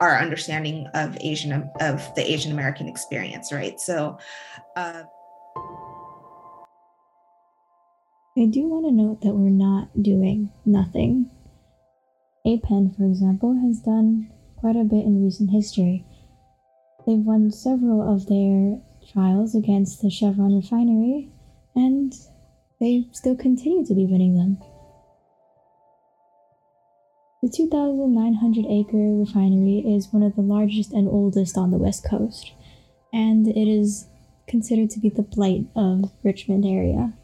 our 0.00 0.18
understanding 0.18 0.86
of 0.94 1.16
Asian 1.20 1.70
of 1.80 2.14
the 2.14 2.30
Asian 2.30 2.52
American 2.52 2.88
experience, 2.88 3.52
right? 3.52 3.80
So. 3.80 4.18
Uh, 4.74 5.02
I 8.38 8.44
do 8.44 8.68
want 8.68 8.84
to 8.84 8.92
note 8.92 9.22
that 9.22 9.34
we're 9.34 9.48
not 9.48 10.02
doing 10.02 10.52
nothing. 10.66 11.30
APEN, 12.44 12.94
for 12.94 13.06
example, 13.06 13.58
has 13.66 13.80
done 13.80 14.30
quite 14.56 14.76
a 14.76 14.84
bit 14.84 15.06
in 15.06 15.24
recent 15.24 15.50
history. 15.50 16.04
They've 17.06 17.18
won 17.18 17.50
several 17.50 18.02
of 18.02 18.26
their 18.26 18.78
trials 19.16 19.54
against 19.54 20.02
the 20.02 20.10
Chevron 20.10 20.54
refinery, 20.54 21.30
and 21.74 22.12
they 22.78 23.06
still 23.12 23.34
continue 23.34 23.82
to 23.86 23.94
be 23.94 24.04
winning 24.04 24.36
them. 24.36 24.58
The 27.42 27.48
2,900 27.48 28.66
acre 28.66 29.16
refinery 29.16 29.78
is 29.86 30.12
one 30.12 30.22
of 30.22 30.36
the 30.36 30.42
largest 30.42 30.92
and 30.92 31.08
oldest 31.08 31.56
on 31.56 31.70
the 31.70 31.78
West 31.78 32.04
Coast, 32.04 32.52
and 33.10 33.48
it 33.48 33.68
is 33.68 34.06
considered 34.46 34.90
to 34.90 35.00
be 35.00 35.08
the 35.08 35.22
blight 35.22 35.64
of 35.74 36.12
Richmond 36.22 36.66
area. 36.66 37.14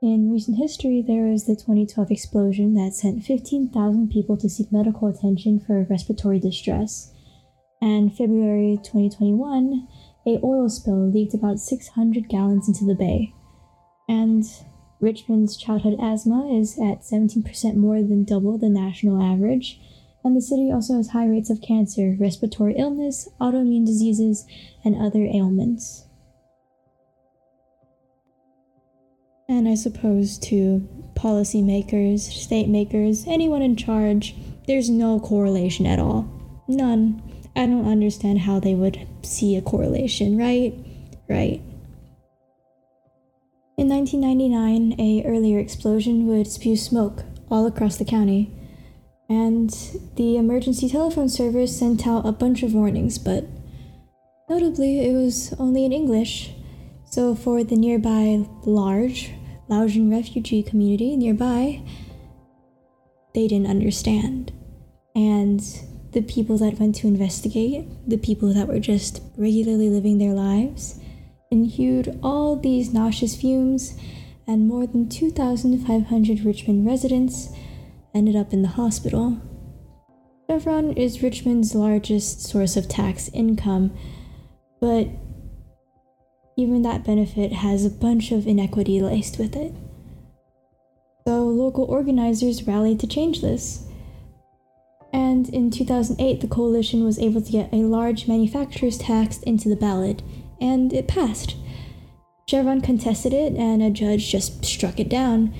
In 0.00 0.30
recent 0.30 0.58
history, 0.58 1.02
there 1.04 1.24
was 1.24 1.46
the 1.46 1.56
2012 1.56 2.12
explosion 2.12 2.74
that 2.74 2.94
sent 2.94 3.24
15,000 3.24 4.10
people 4.10 4.36
to 4.36 4.48
seek 4.48 4.70
medical 4.70 5.08
attention 5.08 5.58
for 5.58 5.86
respiratory 5.90 6.38
distress. 6.38 7.12
And 7.80 8.16
February 8.16 8.78
2021, 8.82 9.88
a 10.26 10.40
oil 10.42 10.68
spill 10.68 11.10
leaked 11.10 11.34
about 11.34 11.60
600 11.60 12.28
gallons 12.28 12.68
into 12.68 12.84
the 12.84 12.94
bay. 12.94 13.32
And 14.08 14.44
Richmond's 15.00 15.56
childhood 15.56 15.98
asthma 16.00 16.48
is 16.58 16.78
at 16.78 17.02
17% 17.02 17.76
more 17.76 18.02
than 18.02 18.24
double 18.24 18.58
the 18.58 18.68
national 18.68 19.22
average, 19.22 19.80
and 20.24 20.36
the 20.36 20.40
city 20.40 20.72
also 20.72 20.94
has 20.96 21.10
high 21.10 21.26
rates 21.26 21.50
of 21.50 21.60
cancer, 21.60 22.16
respiratory 22.18 22.74
illness, 22.76 23.28
autoimmune 23.40 23.86
diseases, 23.86 24.44
and 24.84 24.96
other 24.96 25.24
ailments. 25.24 26.06
And 29.48 29.68
I 29.68 29.76
suppose 29.76 30.38
to 30.38 30.88
policymakers, 31.14 32.20
state 32.20 32.68
makers, 32.68 33.24
anyone 33.28 33.62
in 33.62 33.76
charge, 33.76 34.34
there's 34.66 34.90
no 34.90 35.20
correlation 35.20 35.86
at 35.86 36.00
all. 36.00 36.28
None. 36.66 37.22
I 37.56 37.66
don't 37.66 37.88
understand 37.88 38.40
how 38.40 38.60
they 38.60 38.74
would 38.74 39.06
see 39.22 39.56
a 39.56 39.62
correlation, 39.62 40.36
right? 40.36 40.74
Right. 41.28 41.62
In 43.78 43.88
1999, 43.88 45.00
a 45.00 45.24
earlier 45.26 45.58
explosion 45.58 46.26
would 46.26 46.46
spew 46.46 46.76
smoke 46.76 47.24
all 47.50 47.66
across 47.66 47.96
the 47.96 48.04
county, 48.04 48.50
and 49.28 49.70
the 50.16 50.36
emergency 50.36 50.88
telephone 50.88 51.28
service 51.28 51.78
sent 51.78 52.06
out 52.06 52.26
a 52.26 52.32
bunch 52.32 52.62
of 52.62 52.74
warnings, 52.74 53.18
but 53.18 53.44
notably 54.48 55.00
it 55.00 55.12
was 55.14 55.54
only 55.58 55.84
in 55.84 55.92
English. 55.92 56.52
So 57.04 57.34
for 57.34 57.64
the 57.64 57.76
nearby 57.76 58.46
large 58.64 59.32
Laotian 59.68 60.10
refugee 60.10 60.62
community 60.62 61.16
nearby, 61.16 61.82
they 63.34 63.48
didn't 63.48 63.66
understand. 63.66 64.52
And 65.14 65.60
the 66.16 66.22
people 66.22 66.56
that 66.56 66.80
went 66.80 66.94
to 66.94 67.06
investigate, 67.06 67.86
the 68.08 68.16
people 68.16 68.54
that 68.54 68.66
were 68.66 68.80
just 68.80 69.20
regularly 69.36 69.90
living 69.90 70.16
their 70.16 70.32
lives, 70.32 70.98
inhaled 71.50 72.18
all 72.22 72.56
these 72.56 72.90
noxious 72.90 73.36
fumes, 73.36 73.98
and 74.46 74.66
more 74.66 74.86
than 74.86 75.10
2,500 75.10 76.40
Richmond 76.40 76.86
residents 76.86 77.50
ended 78.14 78.34
up 78.34 78.54
in 78.54 78.62
the 78.62 78.68
hospital. 78.68 79.36
Chevron 80.48 80.92
is 80.92 81.22
Richmond's 81.22 81.74
largest 81.74 82.40
source 82.40 82.78
of 82.78 82.88
tax 82.88 83.28
income, 83.34 83.94
but 84.80 85.08
even 86.56 86.80
that 86.80 87.04
benefit 87.04 87.52
has 87.52 87.84
a 87.84 87.90
bunch 87.90 88.32
of 88.32 88.46
inequity 88.46 89.02
laced 89.02 89.38
with 89.38 89.54
it. 89.54 89.74
So 91.26 91.44
local 91.44 91.84
organizers 91.84 92.66
rallied 92.66 93.00
to 93.00 93.06
change 93.06 93.42
this. 93.42 93.85
And 95.16 95.48
in 95.48 95.70
2008, 95.70 96.42
the 96.42 96.46
coalition 96.46 97.02
was 97.02 97.18
able 97.18 97.40
to 97.40 97.50
get 97.50 97.72
a 97.72 97.76
large 97.76 98.28
manufacturer's 98.28 98.98
tax 98.98 99.38
into 99.44 99.66
the 99.66 99.74
ballot, 99.74 100.22
and 100.60 100.92
it 100.92 101.08
passed. 101.08 101.56
Chevron 102.46 102.82
contested 102.82 103.32
it, 103.32 103.54
and 103.54 103.82
a 103.82 103.88
judge 103.88 104.30
just 104.30 104.62
struck 104.66 105.00
it 105.00 105.08
down. 105.08 105.54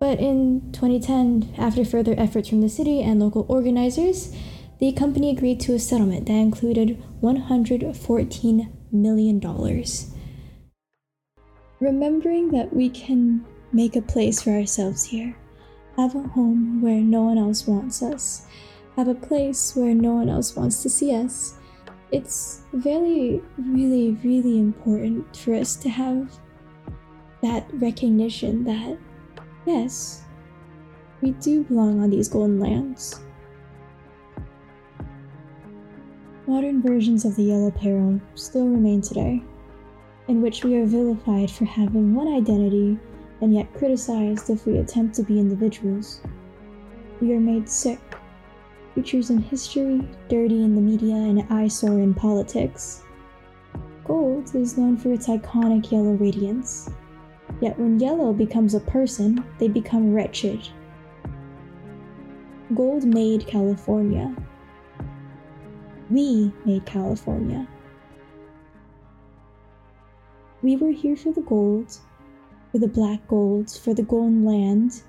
But 0.00 0.18
in 0.18 0.72
2010, 0.72 1.54
after 1.58 1.84
further 1.84 2.14
efforts 2.16 2.48
from 2.48 2.62
the 2.62 2.70
city 2.70 3.02
and 3.02 3.20
local 3.20 3.44
organizers, 3.50 4.34
the 4.80 4.92
company 4.92 5.28
agreed 5.28 5.60
to 5.60 5.74
a 5.74 5.78
settlement 5.78 6.24
that 6.24 6.32
included 6.32 7.02
$114 7.22 8.72
million. 8.90 9.84
Remembering 11.80 12.50
that 12.52 12.74
we 12.74 12.88
can 12.88 13.44
make 13.72 13.94
a 13.94 14.00
place 14.00 14.40
for 14.40 14.52
ourselves 14.52 15.04
here, 15.04 15.36
have 15.96 16.14
a 16.14 16.28
home 16.28 16.80
where 16.82 17.00
no 17.00 17.22
one 17.22 17.38
else 17.38 17.66
wants 17.66 18.02
us, 18.02 18.46
have 18.96 19.08
a 19.08 19.14
place 19.14 19.74
where 19.76 19.94
no 19.94 20.12
one 20.14 20.28
else 20.28 20.56
wants 20.56 20.82
to 20.82 20.90
see 20.90 21.14
us, 21.14 21.54
it's 22.12 22.62
very, 22.72 23.42
really, 23.58 24.12
really 24.22 24.58
important 24.58 25.36
for 25.36 25.54
us 25.54 25.76
to 25.76 25.88
have 25.88 26.32
that 27.42 27.66
recognition 27.74 28.64
that, 28.64 28.96
yes, 29.66 30.22
we 31.20 31.32
do 31.32 31.64
belong 31.64 32.02
on 32.02 32.10
these 32.10 32.28
golden 32.28 32.60
lands. 32.60 33.20
Modern 36.46 36.82
versions 36.82 37.24
of 37.24 37.34
the 37.36 37.44
Yellow 37.44 37.70
Peril 37.70 38.20
still 38.34 38.68
remain 38.68 39.00
today, 39.00 39.42
in 40.28 40.42
which 40.42 40.62
we 40.62 40.76
are 40.76 40.86
vilified 40.86 41.50
for 41.50 41.64
having 41.64 42.14
one 42.14 42.28
identity 42.28 42.98
and 43.44 43.54
yet 43.54 43.74
criticized 43.74 44.48
if 44.48 44.64
we 44.64 44.78
attempt 44.78 45.14
to 45.14 45.22
be 45.22 45.38
individuals. 45.38 46.22
We 47.20 47.34
are 47.34 47.40
made 47.40 47.68
sick, 47.68 48.00
creatures 48.94 49.28
in 49.28 49.36
history, 49.36 50.08
dirty 50.30 50.64
in 50.64 50.74
the 50.74 50.80
media, 50.80 51.14
and 51.14 51.44
eyesore 51.50 52.00
in 52.00 52.14
politics. 52.14 53.02
Gold 54.06 54.54
is 54.54 54.78
known 54.78 54.96
for 54.96 55.12
its 55.12 55.28
iconic 55.28 55.92
yellow 55.92 56.14
radiance, 56.14 56.88
yet 57.60 57.78
when 57.78 58.00
yellow 58.00 58.32
becomes 58.32 58.74
a 58.74 58.80
person, 58.80 59.44
they 59.58 59.68
become 59.68 60.14
wretched. 60.14 60.66
Gold 62.74 63.04
made 63.04 63.46
California, 63.46 64.34
we 66.08 66.50
made 66.64 66.86
California. 66.86 67.68
We 70.62 70.76
were 70.76 70.92
here 70.92 71.14
for 71.16 71.30
the 71.30 71.42
gold, 71.42 71.98
for 72.74 72.78
the 72.78 72.88
black 72.88 73.24
gold, 73.28 73.70
for 73.70 73.94
the 73.94 74.02
golden 74.02 74.44
land. 74.44 75.04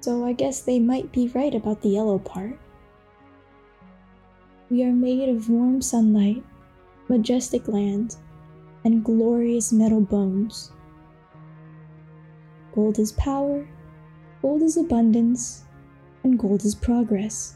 So 0.00 0.26
I 0.26 0.34
guess 0.34 0.60
they 0.60 0.78
might 0.78 1.10
be 1.10 1.28
right 1.28 1.54
about 1.54 1.80
the 1.80 1.88
yellow 1.88 2.18
part. 2.18 2.60
We 4.68 4.84
are 4.84 4.92
made 4.92 5.30
of 5.30 5.48
warm 5.48 5.80
sunlight, 5.80 6.44
majestic 7.08 7.66
land, 7.66 8.16
and 8.84 9.02
glorious 9.02 9.72
metal 9.72 10.02
bones. 10.02 10.70
Gold 12.74 12.98
is 12.98 13.12
power, 13.12 13.66
gold 14.42 14.60
is 14.60 14.76
abundance, 14.76 15.64
and 16.24 16.38
gold 16.38 16.62
is 16.66 16.74
progress 16.74 17.54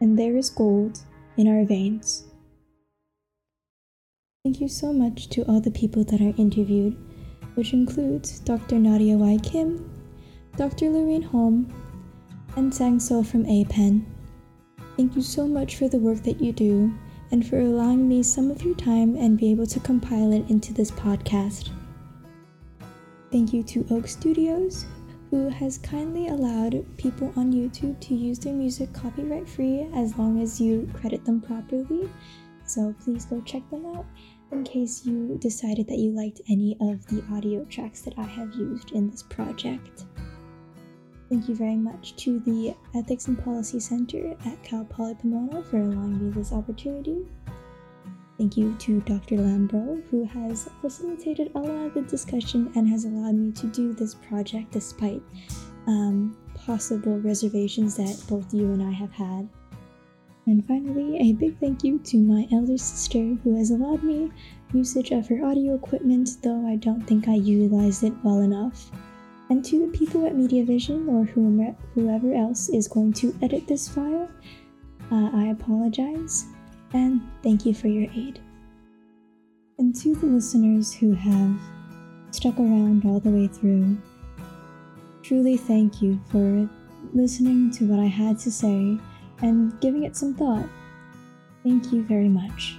and 0.00 0.18
there 0.18 0.36
is 0.36 0.50
gold 0.50 1.00
in 1.36 1.48
our 1.48 1.64
veins. 1.64 2.24
Thank 4.46 4.60
you 4.60 4.68
so 4.68 4.92
much 4.92 5.28
to 5.30 5.42
all 5.48 5.60
the 5.60 5.72
people 5.72 6.04
that 6.04 6.20
are 6.20 6.32
interviewed, 6.40 6.96
which 7.56 7.72
includes 7.72 8.38
Dr. 8.38 8.78
Nadia 8.78 9.16
Y. 9.16 9.38
Kim, 9.42 9.90
Dr. 10.56 10.88
Lorraine 10.88 11.20
Hom, 11.22 11.66
and 12.54 12.72
Sang 12.72 13.00
So 13.00 13.24
from 13.24 13.44
APEN. 13.44 14.06
Thank 14.96 15.16
you 15.16 15.22
so 15.22 15.48
much 15.48 15.74
for 15.74 15.88
the 15.88 15.98
work 15.98 16.22
that 16.22 16.40
you 16.40 16.52
do 16.52 16.94
and 17.32 17.44
for 17.44 17.58
allowing 17.58 18.08
me 18.08 18.22
some 18.22 18.52
of 18.52 18.62
your 18.62 18.76
time 18.76 19.16
and 19.16 19.36
be 19.36 19.50
able 19.50 19.66
to 19.66 19.80
compile 19.80 20.32
it 20.32 20.48
into 20.48 20.72
this 20.72 20.92
podcast. 20.92 21.70
Thank 23.32 23.52
you 23.52 23.64
to 23.64 23.84
Oak 23.90 24.06
Studios, 24.06 24.86
who 25.30 25.48
has 25.48 25.76
kindly 25.76 26.28
allowed 26.28 26.86
people 26.98 27.32
on 27.34 27.52
YouTube 27.52 27.98
to 27.98 28.14
use 28.14 28.38
their 28.38 28.54
music 28.54 28.92
copyright 28.92 29.48
free 29.48 29.88
as 29.92 30.16
long 30.16 30.40
as 30.40 30.60
you 30.60 30.88
credit 30.94 31.24
them 31.24 31.40
properly. 31.40 32.08
So 32.64 32.92
please 33.04 33.24
go 33.26 33.40
check 33.42 33.62
them 33.70 33.86
out 33.86 34.06
in 34.52 34.64
case 34.64 35.04
you 35.04 35.36
decided 35.40 35.86
that 35.88 35.98
you 35.98 36.10
liked 36.10 36.40
any 36.48 36.76
of 36.80 37.06
the 37.06 37.22
audio 37.32 37.64
tracks 37.64 38.00
that 38.02 38.14
I 38.16 38.24
have 38.24 38.54
used 38.54 38.92
in 38.92 39.10
this 39.10 39.22
project. 39.22 40.04
Thank 41.28 41.48
you 41.48 41.56
very 41.56 41.74
much 41.74 42.14
to 42.16 42.38
the 42.40 42.74
Ethics 42.94 43.26
and 43.26 43.42
Policy 43.42 43.80
Center 43.80 44.36
at 44.44 44.62
Cal 44.62 44.84
Poly 44.84 45.16
Pomona 45.16 45.62
for 45.64 45.78
allowing 45.78 46.24
me 46.24 46.30
this 46.30 46.52
opportunity. 46.52 47.26
Thank 48.38 48.56
you 48.56 48.74
to 48.80 49.00
Dr. 49.00 49.36
Lambro, 49.36 50.02
who 50.10 50.24
has 50.24 50.68
facilitated 50.80 51.50
a 51.54 51.58
lot 51.58 51.86
of 51.86 51.94
the 51.94 52.02
discussion 52.02 52.70
and 52.76 52.88
has 52.88 53.04
allowed 53.04 53.34
me 53.34 53.50
to 53.52 53.66
do 53.68 53.94
this 53.94 54.14
project 54.14 54.72
despite 54.72 55.22
um, 55.86 56.36
possible 56.54 57.18
reservations 57.18 57.96
that 57.96 58.22
both 58.28 58.52
you 58.52 58.72
and 58.72 58.82
I 58.82 58.90
have 58.92 59.12
had. 59.12 59.48
And 60.46 60.64
finally, 60.66 61.18
a 61.18 61.32
big 61.32 61.58
thank 61.58 61.82
you 61.82 61.98
to 61.98 62.18
my 62.18 62.46
elder 62.52 62.78
sister, 62.78 63.34
who 63.42 63.56
has 63.56 63.72
allowed 63.72 64.04
me 64.04 64.30
usage 64.72 65.10
of 65.10 65.26
her 65.26 65.44
audio 65.44 65.74
equipment, 65.74 66.36
though 66.42 66.66
I 66.66 66.76
don't 66.76 67.02
think 67.02 67.26
I 67.26 67.34
utilized 67.34 68.04
it 68.04 68.12
well 68.22 68.40
enough. 68.40 68.90
And 69.50 69.64
to 69.64 69.86
the 69.86 69.98
people 69.98 70.24
at 70.26 70.34
MediaVision 70.34 71.08
or 71.08 71.24
whoever 71.24 72.34
else 72.34 72.68
is 72.68 72.88
going 72.88 73.12
to 73.14 73.36
edit 73.42 73.66
this 73.66 73.88
file, 73.88 74.28
uh, 75.10 75.30
I 75.32 75.46
apologize 75.48 76.46
and 76.92 77.20
thank 77.42 77.66
you 77.66 77.74
for 77.74 77.88
your 77.88 78.10
aid. 78.14 78.40
And 79.78 79.94
to 79.96 80.14
the 80.14 80.26
listeners 80.26 80.94
who 80.94 81.12
have 81.12 81.60
stuck 82.30 82.58
around 82.58 83.04
all 83.04 83.20
the 83.20 83.30
way 83.30 83.48
through, 83.48 83.98
truly 85.22 85.56
thank 85.56 86.00
you 86.00 86.20
for 86.30 86.68
listening 87.14 87.70
to 87.72 87.84
what 87.84 88.00
I 88.00 88.06
had 88.06 88.38
to 88.40 88.50
say 88.50 88.98
and 89.42 89.78
giving 89.80 90.04
it 90.04 90.16
some 90.16 90.34
thought. 90.34 90.68
Thank 91.62 91.92
you 91.92 92.02
very 92.02 92.28
much. 92.28 92.76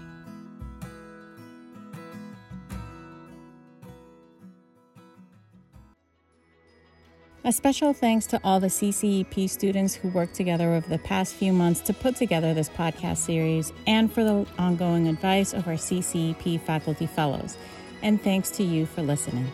A 7.47 7.51
special 7.53 7.93
thanks 7.93 8.25
to 8.27 8.41
all 8.43 8.59
the 8.59 8.67
CCEP 8.67 9.49
students 9.49 9.95
who 9.95 10.09
worked 10.09 10.35
together 10.35 10.73
over 10.73 10.89
the 10.89 10.97
past 10.97 11.33
few 11.33 11.53
months 11.53 11.79
to 11.79 11.93
put 11.93 12.17
together 12.17 12.53
this 12.53 12.67
podcast 12.67 13.19
series 13.19 13.71
and 13.85 14.11
for 14.11 14.21
the 14.25 14.45
ongoing 14.59 15.07
advice 15.07 15.53
of 15.53 15.65
our 15.65 15.75
CCEP 15.75 16.59
faculty 16.59 17.05
fellows. 17.05 17.55
And 18.01 18.21
thanks 18.21 18.49
to 18.51 18.63
you 18.63 18.85
for 18.85 19.01
listening. 19.01 19.49